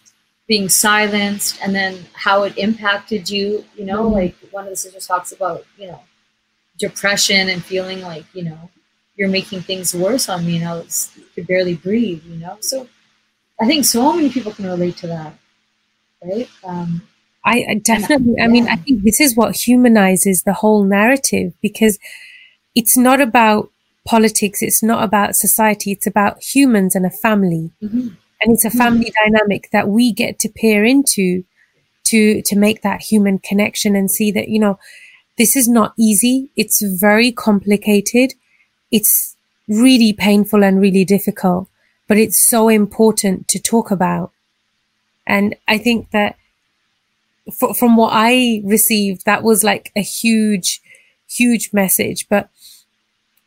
[0.48, 3.64] being silenced, and then how it impacted you.
[3.76, 4.14] You know, mm-hmm.
[4.14, 6.02] like one of the sisters talks about, you know,
[6.78, 8.70] depression and feeling like, you know,
[9.16, 12.24] you're making things worse on me, and I was could barely breathe.
[12.26, 12.88] You know, so
[13.60, 15.36] I think so many people can relate to that,
[16.24, 16.50] right?
[16.64, 17.02] Um,
[17.44, 21.98] I, I definitely, I mean, I think this is what humanizes the whole narrative because
[22.76, 23.70] it's not about
[24.06, 24.62] politics.
[24.62, 25.92] It's not about society.
[25.92, 27.72] It's about humans and a family.
[27.82, 28.10] Mm-hmm.
[28.42, 29.34] And it's a family mm-hmm.
[29.34, 31.44] dynamic that we get to peer into
[32.06, 34.80] to, to make that human connection and see that, you know,
[35.38, 36.52] this is not easy.
[36.56, 38.34] It's very complicated.
[38.92, 39.36] It's
[39.68, 41.68] really painful and really difficult,
[42.08, 44.32] but it's so important to talk about.
[45.26, 46.36] And I think that
[47.48, 50.82] f- from what I received, that was like a huge,
[51.30, 52.28] huge message.
[52.30, 52.50] But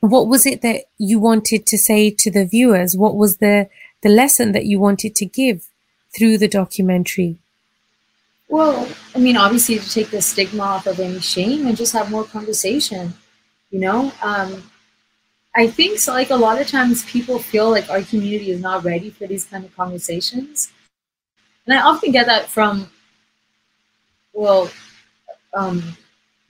[0.00, 2.96] what was it that you wanted to say to the viewers?
[2.96, 3.68] What was the,
[4.02, 5.66] the lesson that you wanted to give
[6.16, 7.38] through the documentary?
[8.48, 12.10] Well, I mean, obviously to take the stigma off of any shame and just have
[12.10, 13.14] more conversation,
[13.70, 14.12] you know?
[14.22, 14.70] Um,
[15.56, 18.84] I think so, like a lot of times people feel like our community is not
[18.84, 20.72] ready for these kind of conversations.
[21.66, 22.90] And I often get that from,
[24.34, 24.70] well,
[25.54, 25.96] um,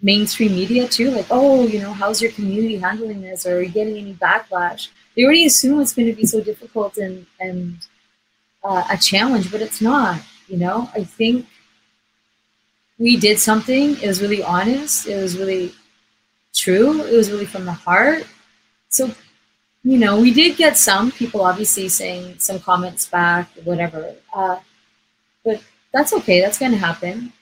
[0.02, 1.10] mainstream media too.
[1.10, 3.46] Like, oh, you know, how's your community handling this?
[3.46, 4.88] Or are you getting any backlash?
[5.14, 7.78] They already assume it's going to be so difficult and, and
[8.64, 10.90] uh, a challenge, but it's not, you know?
[10.94, 11.46] I think
[12.98, 13.96] we did something.
[14.02, 15.06] It was really honest.
[15.06, 15.72] It was really
[16.52, 17.02] true.
[17.02, 18.26] It was really from the heart.
[18.88, 19.10] So,
[19.82, 24.14] you know, we did get some people obviously saying some comments back, whatever.
[24.34, 24.58] Uh,
[25.44, 25.62] but
[25.92, 26.40] that's okay.
[26.40, 27.32] That's going to happen.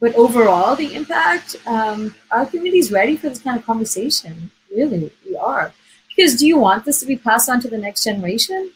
[0.00, 4.50] But overall, the impact, um, our community is ready for this kind of conversation.
[4.74, 5.72] Really, we are.
[6.08, 8.72] Because do you want this to be passed on to the next generation?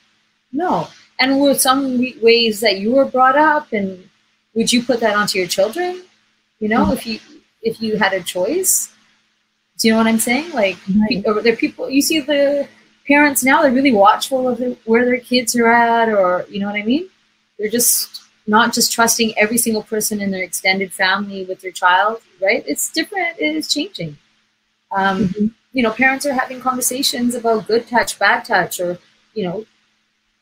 [0.53, 0.89] No.
[1.19, 4.09] And were some ways that you were brought up and
[4.55, 6.03] would you put that onto your children?
[6.61, 6.93] You know, mm-hmm.
[6.93, 7.21] if you
[7.63, 8.93] if you had a choice.
[9.79, 10.53] Do you know what I'm saying?
[10.53, 10.77] Like,
[11.09, 11.25] right.
[11.43, 12.69] there people you see the
[13.07, 16.67] parents now they're really watchful of the, where their kids are at, or you know
[16.67, 17.09] what I mean.
[17.59, 22.21] They're just not just trusting every single person in their extended family with their child.
[22.41, 22.65] Right?
[22.67, 23.39] It's different.
[23.39, 24.19] It is changing.
[24.91, 25.47] Um, mm-hmm.
[25.73, 28.99] You know, parents are having conversations about good touch, bad touch, or
[29.35, 29.67] you know,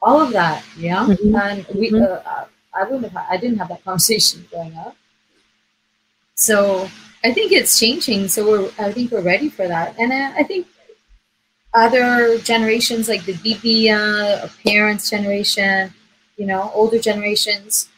[0.00, 0.64] all of that.
[0.76, 1.34] Yeah, mm-hmm.
[1.34, 1.90] and we.
[1.90, 2.28] Mm-hmm.
[2.28, 2.44] Uh,
[2.74, 3.26] I wouldn't have.
[3.30, 4.96] I didn't have that conversation growing up.
[6.34, 6.88] So
[7.24, 8.28] I think it's changing.
[8.28, 8.70] So we're.
[8.78, 10.66] I think we're ready for that, and I, I think
[11.74, 15.92] other generations like the BB uh, parents' generation,
[16.36, 17.88] you know, older generations,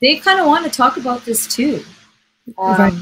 [0.00, 1.82] they kind of want to talk about this too.
[2.58, 2.94] Um, right.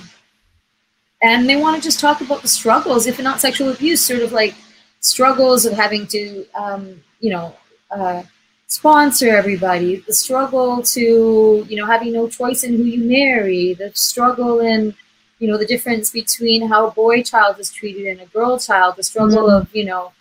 [1.23, 4.33] And they want to just talk about the struggles, if not sexual abuse, sort of
[4.33, 4.55] like
[5.01, 7.55] struggles of having to, um, you know,
[7.91, 8.23] uh,
[8.67, 13.91] sponsor everybody, the struggle to, you know, having no choice in who you marry, the
[13.95, 14.95] struggle in,
[15.39, 18.97] you know, the difference between how a boy child is treated and a girl child,
[18.97, 19.63] the struggle mm-hmm.
[19.63, 20.13] of, you know,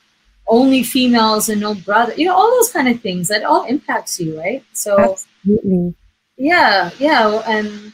[0.48, 4.20] only females and no brother, you know, all those kind of things that all impacts
[4.20, 4.64] you, right?
[4.74, 5.96] So, Absolutely.
[6.38, 7.42] Yeah, yeah.
[7.48, 7.94] And,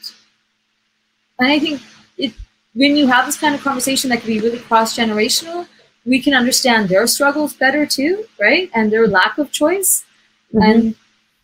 [1.40, 1.82] and I think
[2.18, 2.34] it,
[2.74, 5.68] when you have this kind of conversation that can be really cross generational,
[6.06, 8.70] we can understand their struggles better too, right?
[8.74, 10.06] And their lack of choice
[10.54, 10.64] mm-hmm.
[10.64, 10.96] and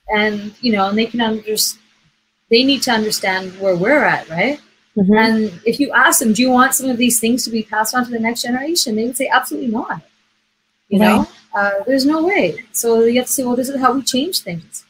[0.09, 1.81] and you know and they can understand
[2.51, 4.59] they need to understand where we're at right
[4.97, 5.13] mm-hmm.
[5.17, 7.95] and if you ask them do you want some of these things to be passed
[7.95, 10.01] on to the next generation they would say absolutely not
[10.89, 11.07] you right.
[11.07, 14.01] know uh, there's no way so you have to say well this is how we
[14.01, 14.85] change things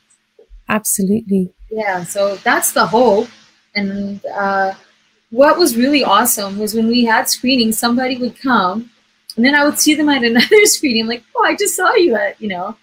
[0.67, 3.27] absolutely yeah so that's the hope
[3.75, 4.73] and uh,
[5.29, 8.89] what was really awesome was when we had screenings somebody would come
[9.35, 12.15] and then i would see them at another screening like oh i just saw you
[12.15, 12.75] at you know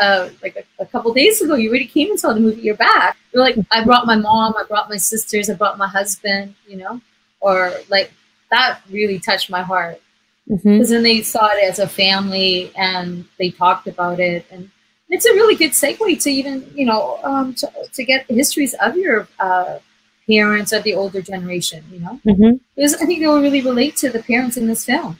[0.00, 2.62] uh, like a, a, couple days ago, you already came and saw the movie.
[2.62, 3.16] You're back.
[3.32, 6.54] You're like, I brought my mom, I brought my sisters, I brought my husband.
[6.66, 7.00] You know,
[7.40, 8.12] or like
[8.50, 10.00] that really touched my heart
[10.48, 10.92] because mm-hmm.
[10.92, 14.70] then they saw it as a family and they talked about it, and
[15.08, 18.96] it's a really good segue to even you know um, to, to get histories of
[18.96, 19.78] your uh,
[20.26, 21.84] parents of the older generation.
[21.90, 22.56] You know, mm-hmm.
[22.74, 25.18] because I think they will really relate to the parents in this film.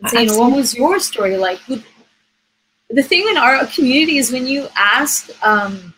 [0.00, 1.60] And say, you know, what was your story like?
[2.90, 5.94] the thing in our community is when you ask um,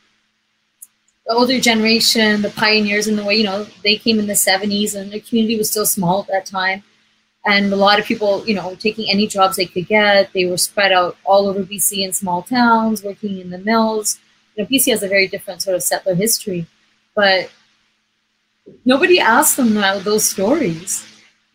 [1.27, 4.97] the older generation, the pioneers in the way, you know, they came in the 70s
[4.97, 6.83] and the community was still small at that time.
[7.47, 10.33] And a lot of people, you know, taking any jobs they could get.
[10.33, 14.19] They were spread out all over BC in small towns, working in the mills.
[14.55, 16.67] You know, BC has a very different sort of settler history,
[17.15, 17.51] but
[18.85, 21.07] nobody asked them about those stories.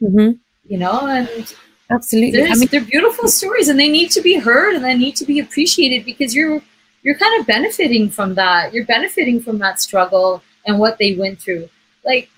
[0.02, 0.38] Mm-hmm.
[0.68, 1.56] You know, and
[1.90, 2.44] Absolutely.
[2.44, 5.26] I mean, they're beautiful stories and they need to be heard and they need to
[5.26, 6.62] be appreciated because you're
[7.04, 8.74] you're kind of benefiting from that.
[8.74, 11.70] You're benefiting from that struggle and what they went through.
[12.04, 12.30] Like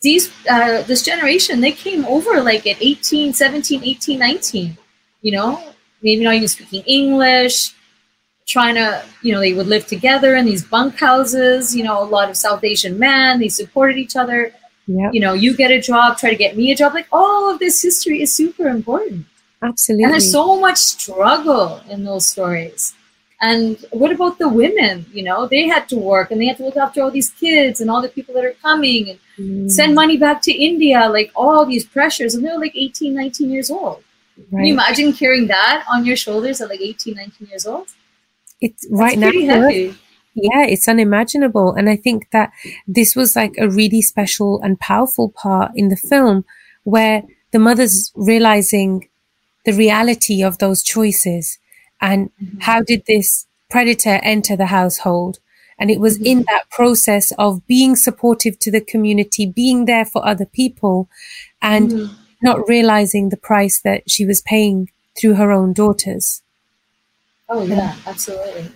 [0.00, 4.78] these uh, this generation, they came over like at 18, 17, 18, 19,
[5.22, 5.72] you know,
[6.02, 7.74] maybe not even speaking English,
[8.46, 12.04] trying to, you know, they would live together in these bunk houses, you know, a
[12.04, 14.52] lot of South Asian men, they supported each other
[14.88, 15.12] Yep.
[15.12, 16.94] You know, you get a job, try to get me a job.
[16.94, 19.26] Like all of this history is super important.
[19.62, 20.04] Absolutely.
[20.04, 22.94] And there's so much struggle in those stories.
[23.40, 25.06] And what about the women?
[25.12, 27.80] You know, they had to work and they had to look after all these kids
[27.80, 29.70] and all the people that are coming and mm.
[29.70, 32.34] send money back to India, like all these pressures.
[32.34, 34.02] And they're like 18, 19 years old.
[34.36, 34.50] Right.
[34.50, 37.88] Can you imagine carrying that on your shoulders at like 18, 19 years old?
[38.60, 39.62] It's right That's now.
[39.62, 39.94] Heavy.
[40.34, 41.74] Yeah, it's unimaginable.
[41.74, 42.52] And I think that
[42.86, 46.44] this was like a really special and powerful part in the film
[46.84, 49.08] where the mother's realizing
[49.64, 51.58] the reality of those choices
[52.00, 52.58] and mm-hmm.
[52.60, 55.38] how did this predator enter the household
[55.78, 56.26] and it was mm-hmm.
[56.26, 61.08] in that process of being supportive to the community being there for other people
[61.62, 62.14] and mm-hmm.
[62.42, 66.42] not realizing the price that she was paying through her own daughters
[67.48, 68.68] oh yeah absolutely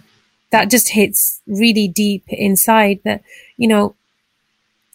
[0.50, 3.22] that just hits really deep inside that
[3.56, 3.94] you know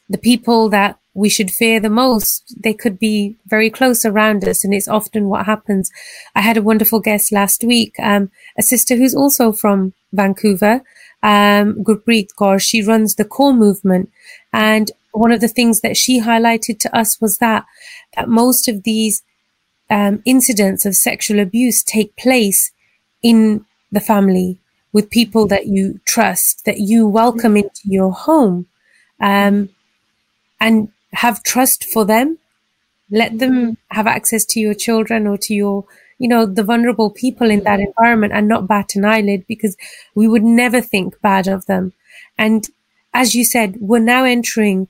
[0.09, 4.63] the people that we should fear the most, they could be very close around us.
[4.63, 5.91] And it's often what happens.
[6.36, 10.84] I had a wonderful guest last week, um, a sister who's also from Vancouver,
[11.24, 12.61] um, Gurpreet Kaur.
[12.61, 14.11] She runs the core movement.
[14.53, 17.65] And one of the things that she highlighted to us was that,
[18.15, 19.24] that most of these,
[19.89, 22.72] um, incidents of sexual abuse take place
[23.24, 24.59] in the family
[24.93, 28.68] with people that you trust, that you welcome into your home.
[29.20, 29.70] Um,
[30.59, 32.38] and have trust for them.
[33.09, 33.72] Let them hmm.
[33.89, 35.86] have access to your children or to your,
[36.20, 39.76] you know, the vulnerable people in that environment and not bat an eyelid because
[40.13, 41.93] we would never think bad of them.
[42.38, 42.68] And
[43.13, 44.89] as you said, we're now entering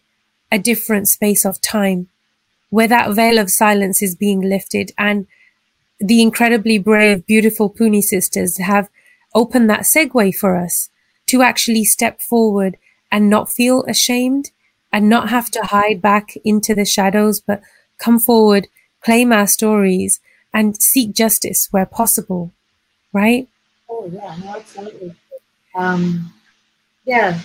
[0.52, 2.10] a different space of time
[2.70, 5.28] where that veil of silence is being lifted and
[6.00, 8.90] the incredibly brave, beautiful Pooni sisters have
[9.34, 10.90] opened that segue for us
[11.28, 12.78] to actually step forward
[13.12, 14.52] and not feel ashamed
[14.98, 17.62] and not have to hide back into the shadows, but
[18.00, 18.68] come forward,
[19.00, 20.20] claim our stories
[20.52, 22.52] and seek justice where possible.
[23.14, 23.48] Right?
[23.88, 25.14] Oh yeah, no, absolutely.
[25.76, 26.34] Um,
[27.06, 27.40] yeah,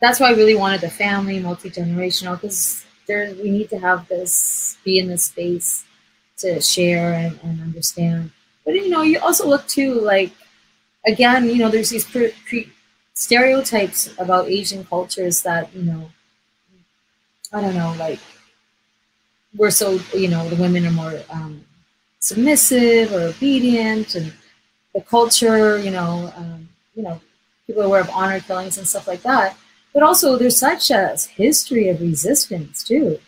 [0.00, 4.76] that's why I really wanted the family, multi-generational, because there we need to have this,
[4.84, 5.84] be in this space
[6.38, 8.32] to share and, and understand.
[8.64, 10.32] But you know, you also look to like,
[11.06, 12.72] again, you know, there's these pre- pre-
[13.14, 16.10] stereotypes about Asian cultures that you know
[17.52, 18.18] I don't know, like
[19.54, 21.64] we're so you know the women are more um,
[22.18, 24.32] submissive or obedient, and
[24.94, 27.20] the culture, you know, um, you know,
[27.66, 29.56] people are aware of honor killings and stuff like that.
[29.92, 33.18] But also, there's such a history of resistance too,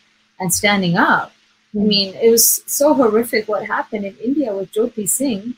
[0.41, 1.33] and standing up.
[1.75, 1.81] Mm-hmm.
[1.81, 5.55] I mean, it was so horrific what happened in India with Jyoti Singh,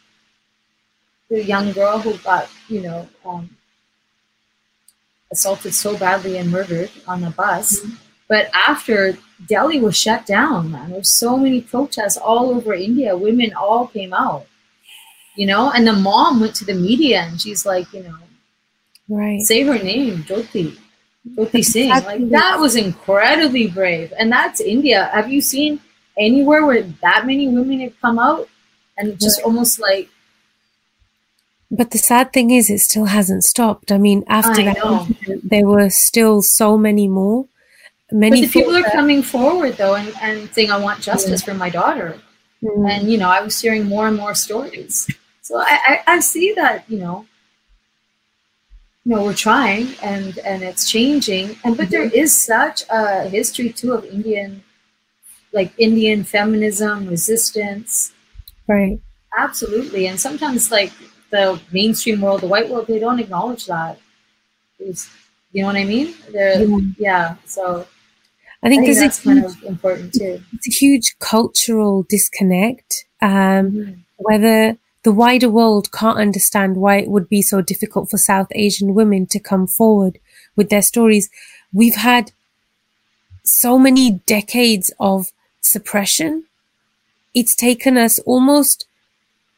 [1.29, 3.51] the young girl who got, you know, um,
[5.31, 7.81] assaulted so badly and murdered on a bus.
[7.81, 8.06] Mm-hmm.
[8.29, 9.17] But after
[9.47, 13.17] Delhi was shut down, man, there's so many protests all over India.
[13.17, 14.47] Women all came out,
[15.37, 18.17] you know, and the mom went to the media and she's like, you know,
[19.09, 20.77] right, say her name, Jyoti,
[21.37, 21.91] Jyoti Singh.
[21.91, 25.09] Like that was incredibly brave, and that's India.
[25.13, 25.81] Have you seen
[26.19, 28.49] anywhere where that many women have come out
[28.97, 29.47] and just right.
[29.47, 30.09] almost like
[31.71, 33.91] but the sad thing is, it still hasn't stopped.
[33.91, 37.47] I mean, after I that, incident, there were still so many more
[38.13, 41.47] many but the people are coming forward though and, and saying i want justice yeah.
[41.53, 42.19] for my daughter.
[42.63, 42.91] Mm.
[42.91, 45.07] and you know i was hearing more and more stories.
[45.47, 47.25] So I, I, I see that you know
[49.05, 51.57] you know we're trying and and it's changing.
[51.63, 51.91] And but mm-hmm.
[51.93, 54.65] there is such a history too of indian
[55.53, 58.13] like indian feminism resistance.
[58.67, 59.01] Right.
[59.39, 60.09] Absolutely.
[60.09, 60.93] And sometimes like
[61.31, 64.01] the mainstream world the white world they don't acknowledge that.
[64.81, 65.09] It's,
[65.53, 66.15] you know what i mean?
[66.33, 67.87] They're yeah, yeah so
[68.67, 70.43] I think, I think that's kind of important too.
[70.53, 73.05] It's a huge cultural disconnect.
[73.23, 73.93] Um, mm-hmm.
[74.17, 78.93] Whether the wider world can't understand why it would be so difficult for South Asian
[78.93, 80.19] women to come forward
[80.57, 81.31] with their stories.
[81.73, 82.33] We've had
[83.45, 86.47] so many decades of suppression.
[87.35, 88.87] It's taken us almost,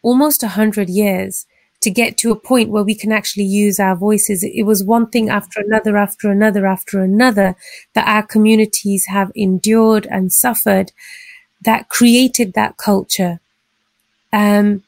[0.02, 1.46] almost a hundred years
[1.80, 4.42] to get to a point where we can actually use our voices.
[4.42, 7.54] It was one thing after another, after another, after another
[7.94, 10.92] that our communities have endured and suffered
[11.62, 13.40] that created that culture.
[14.32, 14.82] Um,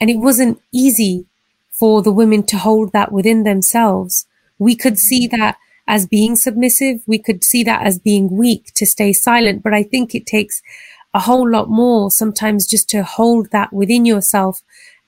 [0.00, 1.26] and it wasn't easy
[1.70, 4.26] for the women to hold that within themselves.
[4.58, 7.02] We could see that as being submissive.
[7.06, 9.62] We could see that as being weak to stay silent.
[9.62, 10.62] But I think it takes
[11.12, 14.62] a whole lot more sometimes just to hold that within yourself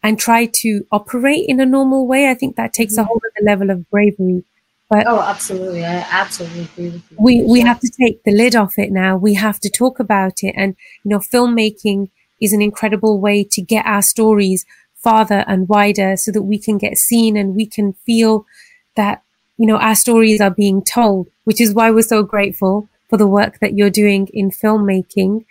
[0.09, 2.31] and try to operate in a normal way.
[2.31, 3.09] I think that takes a mm-hmm.
[3.09, 4.43] whole other level of bravery.
[4.89, 7.17] But oh, absolutely, I absolutely agree with you.
[7.21, 9.19] We we have to take the lid off it now.
[9.19, 12.09] We have to talk about it, and you know, filmmaking
[12.41, 16.79] is an incredible way to get our stories farther and wider, so that we can
[16.79, 18.47] get seen and we can feel
[18.97, 19.23] that
[19.59, 21.29] you know our stories are being told.
[21.45, 25.45] Which is why we're so grateful for the work that you're doing in filmmaking.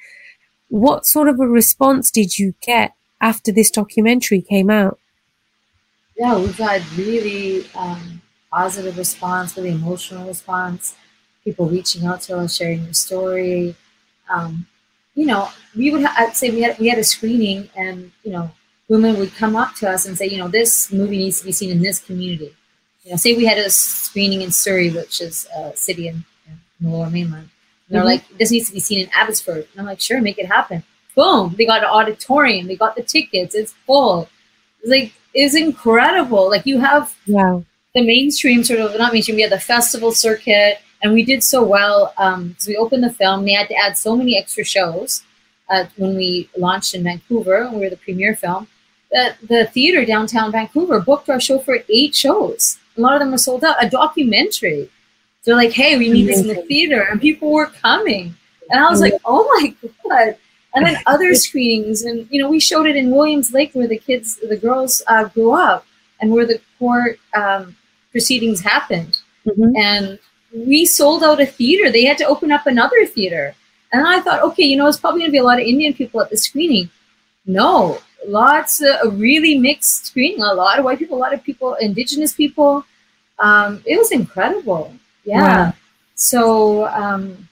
[0.69, 4.99] What sort of a response did you get after this documentary came out?
[6.17, 10.95] Yeah, we've had really um, positive response, really emotional response.
[11.43, 13.75] People reaching out to us, sharing their story.
[14.29, 14.67] Um,
[15.15, 18.31] you know, we would ha- I'd say we had we had a screening, and you
[18.31, 18.51] know,
[18.89, 21.51] women would come up to us and say, you know, this movie needs to be
[21.51, 22.53] seen in this community.
[23.03, 26.59] You know, say we had a screening in Surrey, which is a city in, in
[26.81, 27.49] the Lower Mainland.
[27.87, 28.05] And they're Mhm.
[28.05, 29.65] like, this needs to be seen in Abbotsford.
[29.71, 30.83] And I'm like, sure, make it happen.
[31.17, 31.55] Boom!
[31.57, 32.67] They got an auditorium.
[32.67, 33.55] They got the tickets.
[33.55, 34.29] It's full.
[34.81, 36.45] It's like it's incredible.
[36.49, 37.63] Like you have Wow.
[37.95, 39.35] the mainstream sort of not mainstream.
[39.37, 42.13] We had the festival circuit, and we did so well.
[42.17, 43.45] Um, so we opened the film.
[43.45, 45.23] They had to add so many extra shows
[45.71, 47.67] uh, when we launched in Vancouver.
[47.73, 48.67] We were the premiere film.
[49.11, 52.77] That the theater downtown Vancouver booked our show for eight shows.
[52.97, 53.83] A lot of them were sold out.
[53.83, 54.89] A documentary.
[55.43, 58.35] They're like, "Hey, we need this in the theater," and people were coming.
[58.69, 59.73] And I was like, "Oh my
[60.07, 60.35] god!"
[60.77, 63.97] And then other screenings, and you know, we showed it in Williams Lake where the
[63.97, 65.85] kids, the girls, uh, grew up,
[66.21, 67.75] and where the court um,
[68.11, 69.73] proceedings happened Mhm.
[69.77, 70.19] and
[70.53, 71.89] we sold out a theater.
[71.91, 73.55] They had to open up another theater.
[73.91, 75.93] And I thought, okay, you know, it's probably going to be a lot of Indian
[75.93, 76.89] people at the screening.
[77.45, 80.41] No, lots of a really mixed screening.
[80.41, 82.85] A lot of white people, a lot of people, indigenous people.
[83.39, 84.93] Um, it was incredible.
[85.23, 85.41] Yeah.
[85.41, 85.73] Wow.
[86.15, 87.47] So um,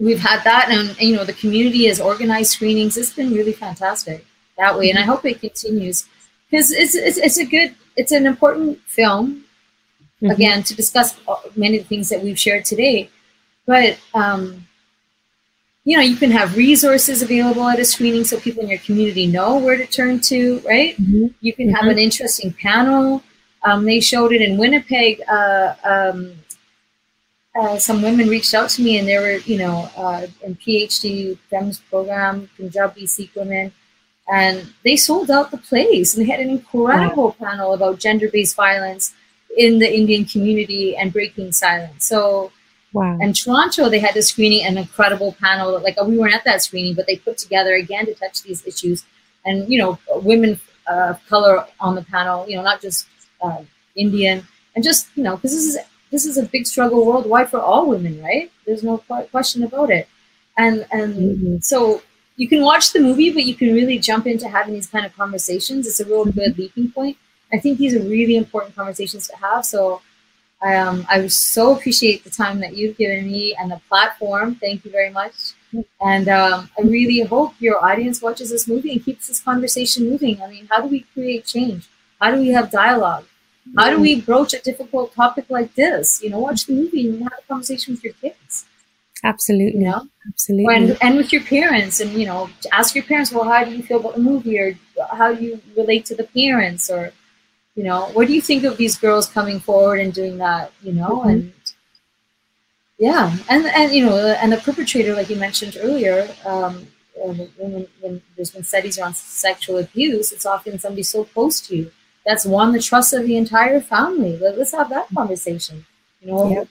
[0.00, 2.96] we've had that, and, you know, the community has organized screenings.
[2.96, 4.24] It's been really fantastic
[4.58, 6.06] that way, and I hope it continues
[6.50, 9.44] because it's, it's it's a good, it's an important film
[10.22, 10.32] Mhm.
[10.34, 13.08] again to discuss uh, many of the things that we've shared today.
[13.66, 14.66] But um,
[15.84, 19.26] you know, you can have resources available at a screening so people in your community
[19.26, 20.94] know where to turn to, right?
[21.00, 21.32] Mhm.
[21.40, 23.22] You can have an interesting panel.
[23.62, 25.22] Um, they showed it in Winnipeg.
[25.26, 26.32] Uh, um,
[27.60, 31.36] uh, some women reached out to me, and they were, you know, uh, in PhD
[31.50, 33.66] FEMS program, Punjabi Sikh women,
[34.32, 36.08] and they sold out the place.
[36.16, 39.12] And they had an incredible panel about gender-based violence
[39.58, 42.06] in the Indian community and breaking silence.
[42.06, 42.50] So,
[42.92, 43.18] Wow.
[43.22, 45.68] and Toronto, they had a screening, an incredible panel.
[45.86, 49.04] Like we weren't at that screening, but they put together again to touch these issues,
[49.44, 49.98] and you know,
[50.30, 50.52] women
[50.90, 52.48] uh, of color on the panel.
[52.48, 53.06] You know, not just
[53.44, 53.62] uh,
[53.94, 54.36] Indian,
[54.74, 55.76] and just you know, because this is
[56.10, 58.50] this is a big struggle worldwide for all women, right?
[58.66, 60.08] There's no que- question about it,
[60.56, 61.64] and and Mhm.
[61.64, 62.02] so
[62.36, 65.14] you can watch the movie, but you can really jump into having these kind of
[65.16, 65.86] conversations.
[65.86, 67.16] It's a real good leaping point.
[67.52, 69.64] I think these are really important conversations to have.
[69.66, 70.00] So
[70.62, 74.56] I um, I so appreciate the time that you've given me and the platform.
[74.56, 75.34] Thank you very much.
[76.00, 80.42] And um, I really hope your audience watches this movie and keeps this conversation moving.
[80.42, 81.88] I mean, how do we create change?
[82.20, 83.24] How do we have dialogue?
[83.76, 86.22] How do we broach a difficult topic like this?
[86.22, 88.66] You know, watch the movie and have a conversation with your kids.
[89.22, 89.80] Absolutely.
[89.80, 90.74] You know, Absolutely.
[90.74, 93.82] and and with your parents, and you know, ask your parents, well, how do you
[93.82, 94.78] feel about the movie, or
[95.12, 97.12] how do you relate to the parents, or
[97.76, 100.72] you know, what do you think of these girls coming forward and doing that?
[100.82, 101.30] You know, Mhm.
[101.30, 101.52] and
[102.98, 107.86] yeah, and and you know, and the perpetrator, like you mentioned earlier, um, when, when,
[108.00, 111.90] when there's been studies around sexual abuse, it's often somebody so close to you
[112.30, 114.38] that's won the trust of the entire family.
[114.38, 115.84] Let, us have that conversation.
[116.20, 116.68] You know, what, Yep.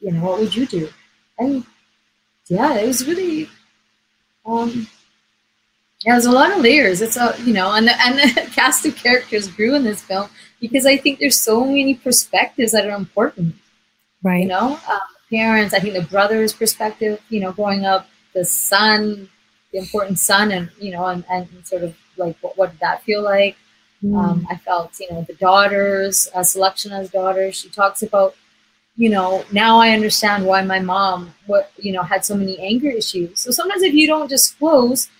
[0.00, 0.88] you know, what would you do?
[1.38, 1.64] And
[2.48, 3.48] yeah, it was really,
[4.44, 4.86] um,
[6.04, 7.00] yeah, there's a lot of layers.
[7.00, 10.28] It's a you know, and the, and the cast of characters grew in this film
[10.60, 13.54] because I think there's so many perspectives that are important
[14.22, 14.42] right.
[14.42, 19.28] you know um, parents i think the brother's perspective you know growing up the son
[19.72, 23.02] the important son and you know and, and sort of like what, what did that
[23.02, 23.56] feel like
[24.02, 24.16] Mm.
[24.16, 28.34] um, i felt you know the daughters uh, selection as daughter she talks about
[28.96, 32.88] you know now i understand why my mom what you know had so many anger
[32.90, 35.10] issues so sometimes if you don't disclose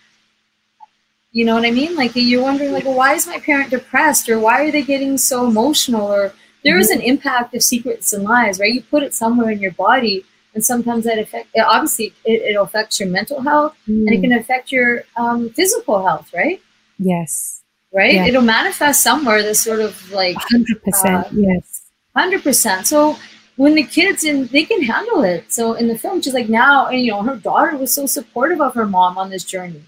[1.33, 4.29] you know what i mean like you're wondering like well, why is my parent depressed
[4.29, 6.33] or why are they getting so emotional or
[6.65, 8.75] there is an impact of secrets and lies, right?
[8.75, 11.49] You put it somewhere in your body, and sometimes that affect.
[11.55, 14.23] it- Obviously, it, it affects your mental health, and it Mm.
[14.25, 16.61] can affect your um, physical health, right?
[16.99, 17.60] Yes.
[17.93, 18.15] Right?
[18.15, 18.27] Yeah.
[18.27, 19.43] It'll manifest somewhere.
[19.43, 20.67] This sort of like 100%.
[21.05, 21.91] Uh, yes.
[22.15, 22.87] hundred percent.
[22.87, 23.17] So
[23.61, 25.53] when the kids and they can handle it.
[25.53, 28.61] So in the film, she's like now, and you know, her daughter was so supportive
[28.61, 29.83] of her mom on this journey.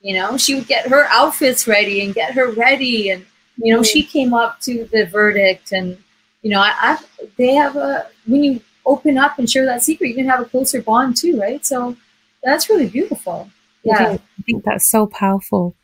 [0.00, 3.24] You know, she would get her outfits ready and get her ready, and
[3.58, 5.96] you know, she came up to the verdict, and
[6.42, 6.98] you know, I, I
[7.38, 10.44] they have a when you open up and share that secret, you can have a
[10.44, 11.64] closer bond too, right?
[11.64, 11.96] So
[12.42, 13.48] that's really beautiful.
[13.84, 14.16] Yeah.
[14.18, 15.76] I think that's so powerful.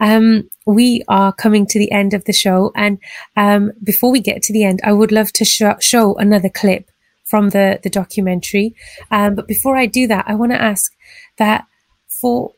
[0.00, 2.98] Um, we are coming to the end of the show, and
[3.36, 6.90] um, before we get to the end, I would love to show, show another clip
[7.24, 8.74] from the the documentary.
[9.10, 10.92] Um, but before I do that, I want to ask
[11.38, 11.66] that
[12.08, 12.52] for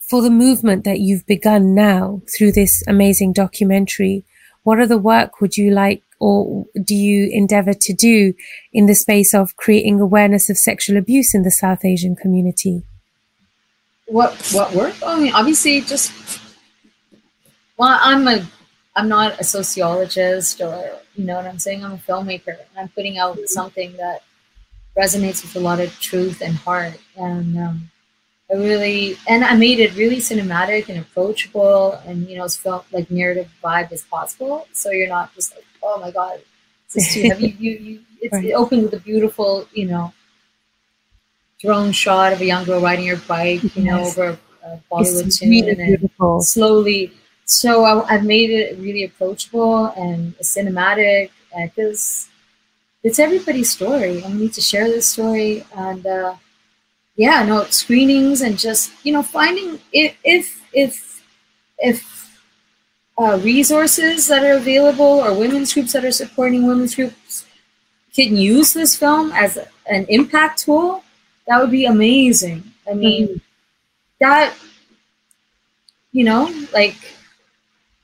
[0.00, 4.24] for the movement that you've begun now through this amazing documentary,
[4.62, 8.32] what other work would you like or do you endeavor to do
[8.72, 12.84] in the space of creating awareness of sexual abuse in the South Asian community?
[14.06, 14.94] What what work?
[15.04, 16.12] I mean, obviously, just
[17.76, 18.46] well, I'm a
[18.94, 21.84] I'm not a sociologist or you know what I'm saying.
[21.84, 22.56] I'm a filmmaker.
[22.76, 24.22] I'm putting out something that
[24.96, 27.90] resonates with a lot of truth and heart, and um,
[28.50, 32.86] I really and I made it really cinematic and approachable, and you know, as felt
[32.92, 34.66] like narrative vibe as possible.
[34.72, 36.40] So you're not just like, oh my god,
[36.92, 37.48] this is too heavy.
[37.58, 38.44] you, you, it's, right.
[38.44, 40.12] it opened with a beautiful, you know,
[41.60, 43.84] drone shot of a young girl riding her bike, you yes.
[43.84, 46.40] know, over a Bollywood it's tune, really and beautiful.
[46.42, 47.12] slowly.
[47.44, 52.28] So I, have made it really approachable and cinematic because
[53.02, 54.24] it's everybody's story.
[54.24, 56.06] I need to share this story and.
[56.06, 56.36] Uh,
[57.16, 61.24] yeah, no screenings and just you know finding if if if
[61.78, 62.40] if
[63.18, 67.46] uh, resources that are available or women's groups that are supporting women's groups
[68.14, 71.02] can use this film as an impact tool,
[71.46, 72.62] that would be amazing.
[72.88, 73.36] I mean, mm-hmm.
[74.20, 74.54] that
[76.12, 76.96] you know, like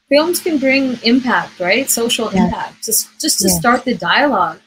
[0.09, 1.89] films can bring impact, right?
[1.89, 2.45] Social yeah.
[2.45, 3.59] impact, just just to yeah.
[3.59, 4.61] start the dialogue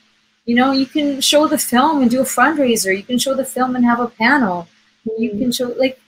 [0.45, 2.95] you know, you can show the film and do a fundraiser.
[2.95, 4.67] You can show the film and have a panel.
[5.17, 5.99] You can show like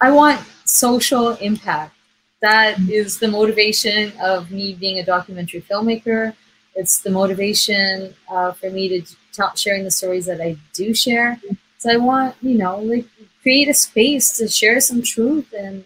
[0.00, 1.94] I want social impact.
[2.40, 2.90] That mm-hmm.
[2.90, 6.34] is the motivation of me being a documentary filmmaker.
[6.76, 11.40] It's the motivation uh, for me to tell, sharing the stories that I do share.
[11.84, 13.04] So I want, you know, like
[13.42, 15.84] create a space to share some truth and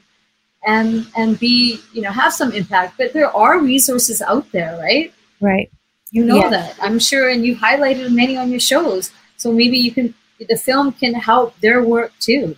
[0.65, 2.97] and and be, you know, have some impact.
[2.97, 5.13] But there are resources out there, right?
[5.41, 5.69] Right.
[6.13, 6.51] You know yeah.
[6.51, 9.11] that, I'm sure, and you highlighted many on your shows.
[9.39, 12.57] So maybe you can, the film can help their work too.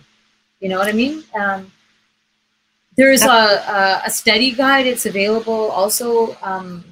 [0.59, 1.23] You know what I mean?
[1.33, 1.71] Um,
[2.95, 4.85] there's a, a, a, study guide.
[4.85, 6.85] It's available also um,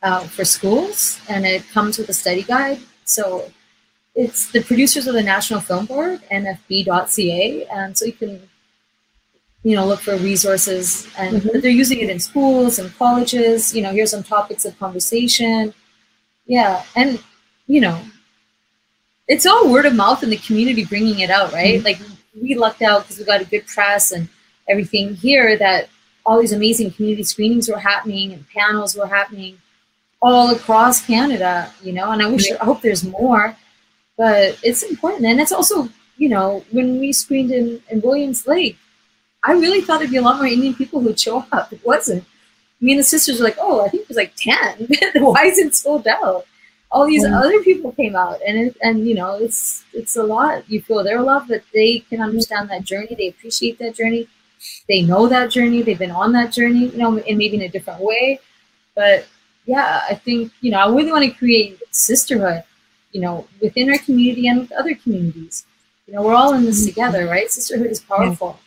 [0.00, 2.78] uh, for schools, and it comes with a study guide.
[3.04, 3.50] So
[4.18, 8.40] it's the producers of the National Film Board, NFB.ca, and so you can
[9.62, 11.60] you know, look for resources and mm-hmm.
[11.60, 13.74] they're using it in schools and colleges.
[13.74, 15.74] You know, here's some topics of conversation.
[16.46, 16.82] Yeah.
[16.94, 17.22] And,
[17.66, 18.00] you know,
[19.26, 21.76] it's all word of mouth in the community bringing it out, right?
[21.76, 21.84] Mm-hmm.
[21.84, 22.00] Like
[22.40, 24.28] we lucked out because we got a good press and
[24.68, 25.88] everything here that
[26.24, 29.58] all these amazing community screenings were happening and panels were happening
[30.22, 33.56] all across Canada, you know, and I wish, I hope there's more,
[34.18, 35.24] but it's important.
[35.24, 35.88] And it's also,
[36.18, 38.76] you know, when we screened in, in Williams Lake,
[39.44, 41.72] I really thought there'd be a lot more Indian people who'd show up.
[41.72, 42.24] It wasn't.
[42.80, 44.88] Me and the sisters were like, oh, I think it was like 10.
[45.22, 46.44] Why is it sold out?
[46.90, 47.38] All these mm.
[47.38, 50.68] other people came out, and it, and you know, it's it's a lot.
[50.70, 53.14] You feel their love, but they can understand that journey.
[53.14, 54.26] They appreciate that journey.
[54.88, 55.82] They know that journey.
[55.82, 58.40] They've been on that journey, you know, and maybe in a different way.
[58.94, 59.26] But
[59.66, 62.64] yeah, I think you know, I really want to create sisterhood,
[63.12, 65.66] you know, within our community and with other communities.
[66.06, 66.88] You know, we're all in this mm-hmm.
[66.88, 67.50] together, right?
[67.50, 68.58] Sisterhood is powerful.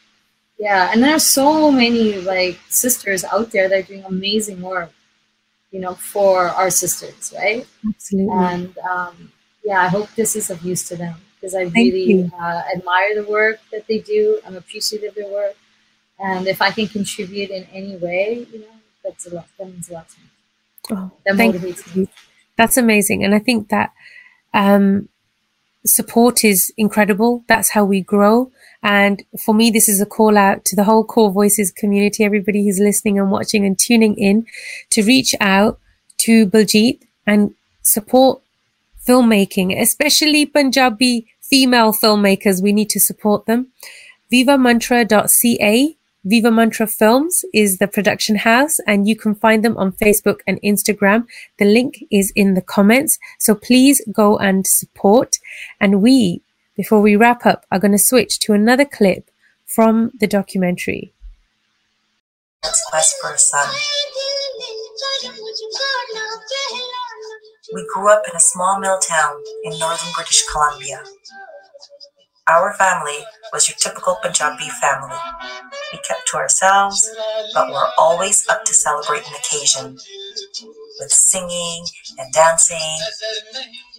[0.60, 4.92] Yeah, and there are so many like sisters out there that are doing amazing work,
[5.72, 7.66] you know, for our sisters, right?
[7.88, 8.38] Absolutely.
[8.38, 9.32] And um,
[9.66, 13.28] yeah, I hope this is of use to them because I really uh, admire the
[13.28, 14.40] work that they do.
[14.46, 15.56] I'm appreciative of their work,
[16.20, 19.48] and if I can contribute in any way, you know, that's a lot.
[19.58, 20.28] That means a lot to me.
[20.92, 22.08] Oh, that motivates me.
[22.56, 23.94] That's amazing, and I think that
[24.54, 25.10] um,
[25.86, 27.44] support is incredible.
[27.48, 28.52] That's how we grow.
[28.84, 32.66] And for me, this is a call out to the whole Core Voices community, everybody
[32.66, 34.46] who's listening and watching and tuning in
[34.90, 35.80] to reach out
[36.20, 38.42] to Baljit and support
[39.08, 42.62] filmmaking, especially Punjabi female filmmakers.
[42.62, 43.68] We need to support them.
[44.32, 50.42] VivaMantra.ca Viva Mantra Films is the production house and you can find them on Facebook
[50.46, 51.26] and Instagram.
[51.58, 53.18] The link is in the comments.
[53.40, 55.40] So please go and support.
[55.80, 56.42] And we,
[56.76, 59.32] before we wrap up, are going to switch to another clip
[59.66, 61.12] from the documentary.
[62.64, 62.68] A
[63.38, 63.74] son.
[67.74, 71.02] We grew up in a small mill town in northern British Columbia.
[72.50, 73.20] Our family
[73.54, 75.18] was your typical Punjabi family.
[75.94, 77.08] We kept to ourselves,
[77.54, 79.98] but were always up to celebrate an occasion
[81.00, 81.86] with singing
[82.18, 82.98] and dancing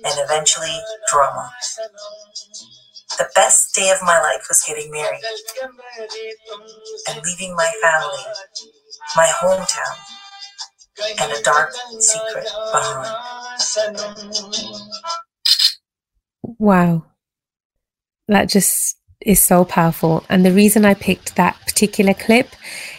[0.05, 0.77] and eventually
[1.11, 1.51] drama.
[3.17, 5.23] The best day of my life was getting married
[7.09, 8.25] and leaving my family,
[9.15, 9.97] my hometown,
[11.21, 13.17] and a dark secret behind.
[16.59, 17.05] Wow
[18.29, 20.25] that just is so powerful.
[20.29, 22.49] And the reason I picked that particular clip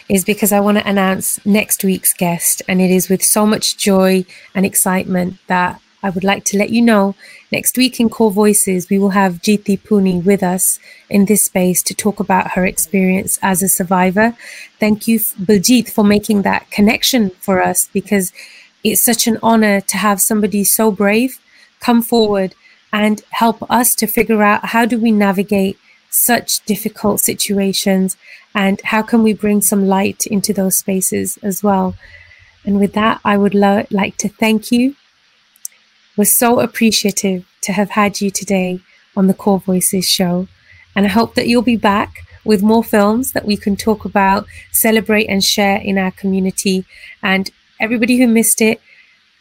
[0.08, 2.62] is because I want to announce next week's guest.
[2.68, 6.68] And it is with so much joy and excitement that I would like to let
[6.68, 7.14] you know
[7.50, 11.82] next week in Core Voices, we will have Jeeti Pooni with us in this space
[11.84, 14.36] to talk about her experience as a survivor.
[14.78, 18.32] Thank you, Baljit, for making that connection for us because
[18.82, 21.38] it's such an honor to have somebody so brave
[21.80, 22.54] come forward
[22.94, 25.76] and help us to figure out how do we navigate
[26.08, 28.16] such difficult situations
[28.54, 31.94] and how can we bring some light into those spaces as well.
[32.64, 34.94] And with that, I would lo- like to thank you
[36.16, 38.80] we're so appreciative to have had you today
[39.16, 40.46] on the Core Voices show.
[40.94, 44.46] And I hope that you'll be back with more films that we can talk about,
[44.70, 46.84] celebrate, and share in our community.
[47.20, 48.80] And everybody who missed it,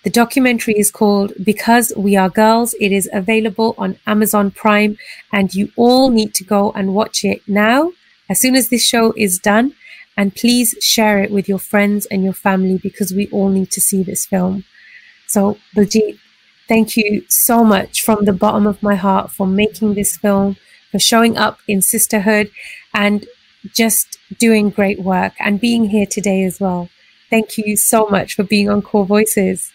[0.03, 2.75] the documentary is called Because We Are Girls.
[2.79, 4.97] It is available on Amazon Prime,
[5.31, 7.93] and you all need to go and watch it now,
[8.29, 9.75] as soon as this show is done.
[10.15, 13.81] And please share it with your friends and your family because we all need to
[13.81, 14.63] see this film.
[15.25, 16.19] So, Baljit,
[16.67, 20.55] Thank you so much from the bottom of my heart for making this film,
[20.91, 22.51] for showing up in sisterhood,
[22.93, 23.25] and
[23.73, 26.89] just doing great work and being here today as well.
[27.29, 29.72] Thank you so much for being on Core Voices.